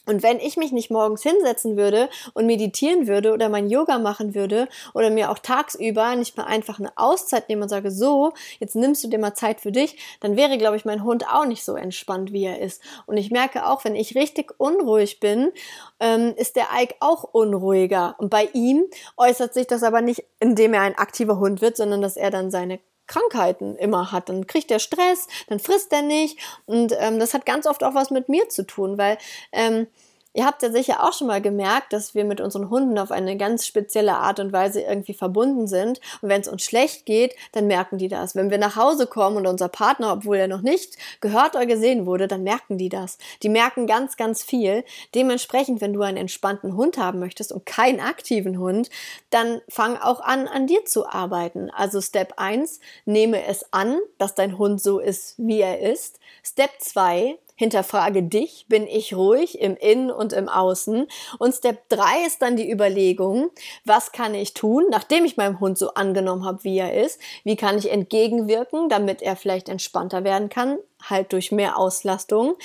Und 0.05 0.21
wenn 0.23 0.39
ich 0.39 0.57
mich 0.57 0.71
nicht 0.71 0.91
morgens 0.91 1.23
hinsetzen 1.23 1.77
würde 1.77 2.09
und 2.33 2.45
meditieren 2.45 3.07
würde 3.07 3.31
oder 3.31 3.49
mein 3.49 3.69
Yoga 3.69 3.99
machen 3.99 4.35
würde 4.35 4.67
oder 4.93 5.09
mir 5.09 5.31
auch 5.31 5.39
tagsüber 5.39 6.15
nicht 6.15 6.35
mal 6.35 6.43
einfach 6.43 6.79
eine 6.79 6.91
Auszeit 6.97 7.47
nehme 7.47 7.63
und 7.63 7.69
sage, 7.69 7.89
so, 7.89 8.33
jetzt 8.59 8.75
nimmst 8.75 9.03
du 9.03 9.07
dir 9.07 9.19
mal 9.19 9.33
Zeit 9.33 9.61
für 9.61 9.71
dich, 9.71 9.97
dann 10.19 10.35
wäre, 10.35 10.57
glaube 10.57 10.75
ich, 10.75 10.85
mein 10.85 11.03
Hund 11.03 11.25
auch 11.27 11.45
nicht 11.45 11.63
so 11.63 11.75
entspannt, 11.75 12.33
wie 12.33 12.45
er 12.45 12.59
ist. 12.59 12.81
Und 13.05 13.17
ich 13.17 13.31
merke 13.31 13.65
auch, 13.65 13.83
wenn 13.85 13.95
ich 13.95 14.15
richtig 14.15 14.53
unruhig 14.57 15.19
bin, 15.19 15.51
ähm, 15.99 16.33
ist 16.35 16.55
der 16.55 16.67
Ike 16.75 16.95
auch 16.99 17.23
unruhiger. 17.23 18.15
Und 18.17 18.29
bei 18.29 18.49
ihm 18.53 18.83
äußert 19.17 19.53
sich 19.53 19.67
das 19.67 19.83
aber 19.83 20.01
nicht, 20.01 20.23
indem 20.39 20.73
er 20.73 20.81
ein 20.81 20.97
aktiver 20.97 21.39
Hund 21.39 21.61
wird, 21.61 21.77
sondern 21.77 22.01
dass 22.01 22.17
er 22.17 22.29
dann 22.29 22.51
seine 22.51 22.79
Krankheiten 23.07 23.75
immer 23.75 24.11
hat. 24.11 24.29
Dann 24.29 24.47
kriegt 24.47 24.71
er 24.71 24.79
Stress, 24.79 25.27
dann 25.47 25.59
frisst 25.59 25.91
er 25.91 26.01
nicht. 26.01 26.39
Und 26.65 26.93
ähm, 26.99 27.19
das 27.19 27.33
hat 27.33 27.45
ganz 27.45 27.67
oft 27.67 27.83
auch 27.83 27.95
was 27.95 28.11
mit 28.11 28.29
mir 28.29 28.49
zu 28.49 28.65
tun, 28.65 28.97
weil 28.97 29.17
ähm, 29.51 29.87
Ihr 30.33 30.45
habt 30.45 30.63
ja 30.63 30.71
sicher 30.71 31.03
auch 31.03 31.13
schon 31.13 31.27
mal 31.27 31.41
gemerkt, 31.41 31.93
dass 31.93 32.15
wir 32.15 32.25
mit 32.25 32.41
unseren 32.41 32.69
Hunden 32.69 32.97
auf 32.97 33.11
eine 33.11 33.37
ganz 33.37 33.67
spezielle 33.67 34.15
Art 34.15 34.39
und 34.39 34.51
Weise 34.51 34.81
irgendwie 34.81 35.13
verbunden 35.13 35.67
sind. 35.67 36.01
Und 36.21 36.29
wenn 36.29 36.41
es 36.41 36.47
uns 36.47 36.63
schlecht 36.63 37.05
geht, 37.05 37.35
dann 37.51 37.67
merken 37.67 37.99
die 37.99 38.07
das. 38.07 38.35
Wenn 38.35 38.49
wir 38.49 38.57
nach 38.57 38.75
Hause 38.75 39.05
kommen 39.05 39.37
und 39.37 39.45
unser 39.45 39.69
Partner, 39.69 40.11
obwohl 40.11 40.37
er 40.37 40.47
noch 40.47 40.61
nicht 40.61 40.97
gehört 41.21 41.55
oder 41.55 41.67
gesehen 41.67 42.07
wurde, 42.07 42.27
dann 42.27 42.41
merken 42.41 42.79
die 42.79 42.89
das. 42.89 43.19
Die 43.43 43.49
merken 43.49 43.85
ganz, 43.85 44.17
ganz 44.17 44.43
viel. 44.43 44.83
Dementsprechend, 45.13 45.81
wenn 45.81 45.93
du 45.93 46.01
einen 46.01 46.17
entspannten 46.17 46.75
Hund 46.75 46.97
haben 46.97 47.19
möchtest 47.19 47.51
und 47.51 47.67
keinen 47.67 47.99
aktiven 47.99 48.57
Hund, 48.57 48.89
dann 49.29 49.61
fang 49.69 49.97
auch 49.97 50.19
an, 50.19 50.47
an 50.47 50.65
dir 50.65 50.83
zu 50.85 51.07
arbeiten. 51.07 51.69
Also 51.69 52.01
Step 52.01 52.33
1, 52.37 52.79
nehme 53.05 53.45
es 53.45 53.71
an, 53.71 53.99
dass 54.17 54.33
dein 54.33 54.57
Hund 54.57 54.81
so 54.81 54.99
ist, 54.99 55.35
wie 55.37 55.61
er 55.61 55.79
ist. 55.79 56.19
Step 56.43 56.71
2, 56.79 57.37
hinterfrage 57.55 58.23
dich, 58.23 58.65
bin 58.67 58.87
ich 58.87 59.13
ruhig 59.15 59.59
im 59.59 59.75
Innen 59.77 60.11
und 60.11 60.33
im 60.33 60.49
Außen. 60.49 61.07
Und 61.39 61.53
Step 61.53 61.87
3 61.89 62.25
ist 62.25 62.41
dann 62.41 62.55
die 62.55 62.69
Überlegung, 62.69 63.51
was 63.85 64.11
kann 64.11 64.33
ich 64.33 64.53
tun, 64.53 64.85
nachdem 64.89 65.25
ich 65.25 65.37
meinem 65.37 65.59
Hund 65.59 65.77
so 65.77 65.93
angenommen 65.93 66.45
habe, 66.45 66.63
wie 66.63 66.77
er 66.77 66.93
ist, 66.93 67.19
wie 67.43 67.55
kann 67.55 67.77
ich 67.77 67.91
entgegenwirken, 67.91 68.89
damit 68.89 69.21
er 69.21 69.35
vielleicht 69.35 69.69
entspannter 69.69 70.23
werden 70.23 70.49
kann, 70.49 70.77
halt 71.09 71.33
durch 71.33 71.51
mehr 71.51 71.77
Auslastung. 71.77 72.55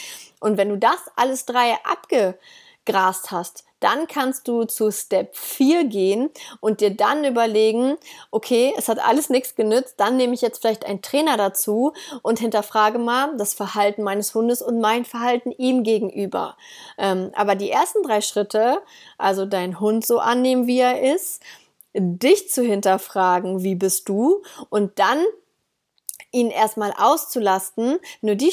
Und 0.40 0.56
wenn 0.56 0.68
du 0.68 0.78
das 0.78 0.98
alles 1.16 1.44
drei 1.44 1.76
abgegrast 1.84 3.30
hast, 3.30 3.64
dann 3.80 4.06
kannst 4.06 4.48
du 4.48 4.64
zu 4.64 4.90
Step 4.90 5.36
4 5.36 5.84
gehen 5.84 6.30
und 6.60 6.80
dir 6.80 6.90
dann 6.90 7.24
überlegen, 7.24 7.96
okay, 8.30 8.74
es 8.76 8.88
hat 8.88 8.98
alles 8.98 9.30
nichts 9.30 9.54
genützt, 9.54 9.94
dann 9.98 10.16
nehme 10.16 10.34
ich 10.34 10.40
jetzt 10.40 10.60
vielleicht 10.60 10.84
einen 10.84 11.02
Trainer 11.02 11.36
dazu 11.36 11.92
und 12.22 12.38
hinterfrage 12.38 12.98
mal 12.98 13.36
das 13.36 13.54
Verhalten 13.54 14.02
meines 14.02 14.34
Hundes 14.34 14.62
und 14.62 14.80
mein 14.80 15.04
Verhalten 15.04 15.52
ihm 15.52 15.82
gegenüber. 15.82 16.56
Ähm, 16.96 17.30
aber 17.34 17.54
die 17.54 17.70
ersten 17.70 18.02
drei 18.02 18.20
Schritte, 18.20 18.82
also 19.16 19.46
deinen 19.46 19.80
Hund 19.80 20.06
so 20.06 20.18
annehmen, 20.18 20.66
wie 20.66 20.80
er 20.80 21.14
ist, 21.14 21.42
dich 21.94 22.50
zu 22.50 22.62
hinterfragen, 22.62 23.62
wie 23.62 23.74
bist 23.74 24.08
du 24.08 24.42
und 24.68 24.98
dann 24.98 25.24
ihn 26.30 26.50
erstmal 26.50 26.92
auszulasten. 26.96 27.98
Wenn 28.20 28.28
du 28.28 28.36
die 28.36 28.52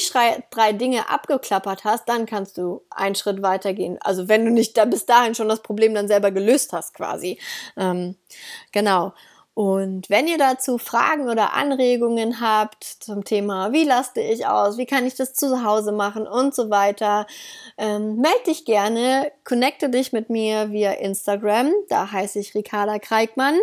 drei 0.50 0.72
Dinge 0.72 1.10
abgeklappert 1.10 1.84
hast, 1.84 2.08
dann 2.08 2.26
kannst 2.26 2.58
du 2.58 2.82
einen 2.90 3.14
Schritt 3.14 3.42
weitergehen. 3.42 3.98
Also 4.00 4.28
wenn 4.28 4.44
du 4.44 4.50
nicht 4.50 4.76
da 4.76 4.84
bis 4.84 5.06
dahin 5.06 5.34
schon 5.34 5.48
das 5.48 5.62
Problem 5.62 5.94
dann 5.94 6.08
selber 6.08 6.30
gelöst 6.30 6.72
hast, 6.72 6.94
quasi. 6.94 7.38
Ähm, 7.76 8.16
genau. 8.72 9.12
Und 9.56 10.10
wenn 10.10 10.28
ihr 10.28 10.36
dazu 10.36 10.76
Fragen 10.76 11.30
oder 11.30 11.54
Anregungen 11.54 12.42
habt 12.42 12.84
zum 12.84 13.24
Thema, 13.24 13.72
wie 13.72 13.84
laste 13.84 14.20
ich 14.20 14.46
aus, 14.46 14.76
wie 14.76 14.84
kann 14.84 15.06
ich 15.06 15.14
das 15.14 15.32
zu 15.32 15.64
Hause 15.64 15.92
machen 15.92 16.26
und 16.26 16.54
so 16.54 16.68
weiter, 16.68 17.26
ähm, 17.78 18.16
melde 18.16 18.44
dich 18.48 18.66
gerne, 18.66 19.32
connecte 19.44 19.88
dich 19.88 20.12
mit 20.12 20.28
mir 20.28 20.72
via 20.72 20.92
Instagram, 20.92 21.72
da 21.88 22.12
heiße 22.12 22.38
ich 22.38 22.54
Ricarda 22.54 22.98
Kreikmann. 22.98 23.58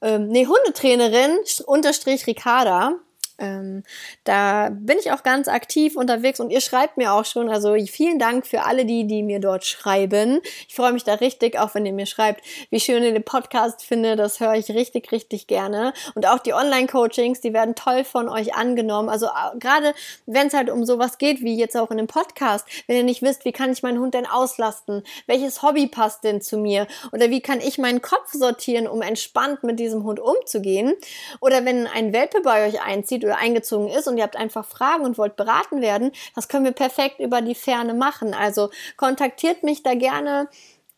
Ähm, 0.00 0.28
nee, 0.28 0.46
Hundetrainerin 0.46 1.36
unterstrich 1.66 2.28
Ricarda. 2.28 2.94
Ähm, 3.38 3.82
da 4.24 4.70
bin 4.70 4.98
ich 4.98 5.12
auch 5.12 5.22
ganz 5.22 5.48
aktiv 5.48 5.96
unterwegs 5.96 6.40
und 6.40 6.50
ihr 6.50 6.60
schreibt 6.60 6.96
mir 6.96 7.12
auch 7.12 7.24
schon. 7.24 7.48
Also 7.50 7.74
vielen 7.86 8.18
Dank 8.18 8.46
für 8.46 8.62
alle 8.62 8.84
die, 8.84 9.06
die 9.06 9.22
mir 9.22 9.40
dort 9.40 9.64
schreiben. 9.64 10.40
Ich 10.68 10.74
freue 10.74 10.92
mich 10.92 11.04
da 11.04 11.14
richtig, 11.14 11.58
auch 11.58 11.74
wenn 11.74 11.84
ihr 11.84 11.92
mir 11.92 12.06
schreibt, 12.06 12.42
wie 12.70 12.80
schön 12.80 13.02
ihr 13.02 13.12
den 13.12 13.24
Podcast 13.24 13.84
finde. 13.84 14.16
Das 14.16 14.40
höre 14.40 14.54
ich 14.54 14.70
richtig, 14.70 15.12
richtig 15.12 15.46
gerne. 15.46 15.92
Und 16.14 16.26
auch 16.26 16.38
die 16.38 16.54
Online-Coachings, 16.54 17.40
die 17.40 17.52
werden 17.52 17.74
toll 17.74 18.04
von 18.04 18.28
euch 18.28 18.54
angenommen. 18.54 19.08
Also 19.08 19.28
gerade 19.58 19.94
wenn 20.24 20.46
es 20.46 20.54
halt 20.54 20.70
um 20.70 20.84
sowas 20.84 21.18
geht, 21.18 21.42
wie 21.42 21.56
jetzt 21.56 21.76
auch 21.76 21.90
in 21.90 21.98
dem 21.98 22.06
Podcast, 22.06 22.66
wenn 22.86 22.96
ihr 22.96 23.04
nicht 23.04 23.22
wisst, 23.22 23.44
wie 23.44 23.52
kann 23.52 23.72
ich 23.72 23.82
meinen 23.82 23.98
Hund 23.98 24.14
denn 24.14 24.26
auslasten? 24.26 25.02
Welches 25.26 25.62
Hobby 25.62 25.86
passt 25.86 26.24
denn 26.24 26.40
zu 26.40 26.56
mir? 26.56 26.86
Oder 27.12 27.30
wie 27.30 27.40
kann 27.40 27.60
ich 27.60 27.76
meinen 27.78 28.00
Kopf 28.00 28.32
sortieren, 28.32 28.86
um 28.88 29.02
entspannt 29.02 29.62
mit 29.62 29.78
diesem 29.78 30.04
Hund 30.04 30.20
umzugehen? 30.20 30.94
Oder 31.40 31.64
wenn 31.64 31.86
ein 31.86 32.12
Welpe 32.12 32.40
bei 32.40 32.66
euch 32.66 32.80
einzieht 32.82 33.25
eingezogen 33.34 33.88
ist 33.88 34.06
und 34.08 34.16
ihr 34.16 34.22
habt 34.22 34.36
einfach 34.36 34.64
Fragen 34.64 35.04
und 35.04 35.18
wollt 35.18 35.36
beraten 35.36 35.80
werden, 35.80 36.12
das 36.34 36.48
können 36.48 36.64
wir 36.64 36.72
perfekt 36.72 37.20
über 37.20 37.42
die 37.42 37.54
Ferne 37.54 37.94
machen. 37.94 38.34
Also 38.34 38.70
kontaktiert 38.96 39.62
mich 39.62 39.82
da 39.82 39.94
gerne. 39.94 40.48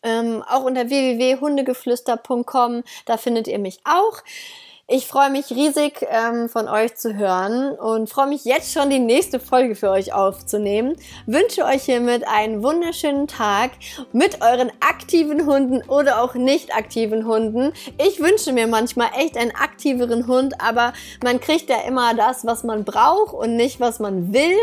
Ähm, 0.01 0.43
auch 0.47 0.63
unter 0.63 0.89
www.hundegeflüster.com, 0.89 2.83
da 3.05 3.17
findet 3.17 3.47
ihr 3.47 3.59
mich 3.59 3.79
auch. 3.83 4.23
Ich 4.91 5.05
freue 5.05 5.29
mich 5.29 5.51
riesig 5.51 6.03
ähm, 6.09 6.49
von 6.49 6.67
euch 6.67 6.95
zu 6.95 7.15
hören 7.15 7.73
und 7.73 8.09
freue 8.09 8.25
mich 8.25 8.43
jetzt 8.43 8.73
schon 8.73 8.89
die 8.89 8.97
nächste 8.97 9.39
Folge 9.39 9.75
für 9.75 9.91
euch 9.91 10.13
aufzunehmen. 10.13 10.95
Wünsche 11.27 11.63
euch 11.63 11.83
hiermit 11.83 12.27
einen 12.27 12.63
wunderschönen 12.63 13.27
Tag 13.27 13.69
mit 14.13 14.41
euren 14.41 14.71
aktiven 14.79 15.45
Hunden 15.45 15.87
oder 15.87 16.23
auch 16.23 16.33
nicht 16.33 16.75
aktiven 16.75 17.27
Hunden. 17.27 17.71
Ich 18.03 18.19
wünsche 18.19 18.51
mir 18.51 18.65
manchmal 18.65 19.09
echt 19.15 19.37
einen 19.37 19.51
aktiveren 19.51 20.25
Hund, 20.25 20.55
aber 20.59 20.93
man 21.23 21.39
kriegt 21.39 21.69
ja 21.69 21.81
immer 21.87 22.15
das, 22.15 22.43
was 22.47 22.63
man 22.63 22.83
braucht 22.83 23.35
und 23.35 23.57
nicht, 23.57 23.79
was 23.79 23.99
man 23.99 24.33
will. 24.33 24.57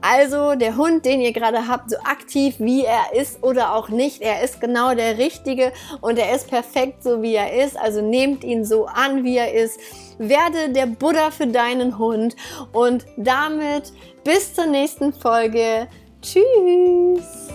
Also 0.00 0.56
der 0.56 0.76
Hund, 0.76 1.04
den 1.04 1.20
ihr 1.20 1.32
gerade 1.32 1.68
habt, 1.68 1.90
so 1.90 1.96
aktiv 1.98 2.56
wie 2.58 2.84
er 2.84 3.12
ist 3.14 3.44
oder 3.44 3.72
auch 3.76 3.88
nicht, 3.88 4.20
er 4.20 4.42
ist 4.42 4.60
genau 4.60 4.96
der 4.96 5.18
richtige 5.18 5.72
und 6.00 6.18
er 6.18 6.34
ist 6.34 6.48
perfekt 6.48 7.04
so 7.04 7.22
wie 7.22 7.36
er 7.36 7.52
ist. 7.64 7.78
Also 7.78 8.02
nehmt 8.02 8.42
ihn 8.42 8.64
so 8.64 8.86
an, 8.86 9.22
wie 9.22 9.36
er 9.36 9.54
ist 9.54 9.59
ist, 9.62 9.80
werde 10.18 10.72
der 10.72 10.86
Buddha 10.86 11.30
für 11.30 11.46
deinen 11.46 11.98
Hund 11.98 12.36
und 12.72 13.06
damit 13.16 13.92
bis 14.24 14.54
zur 14.54 14.66
nächsten 14.66 15.12
Folge. 15.12 15.88
Tschüss! 16.22 17.48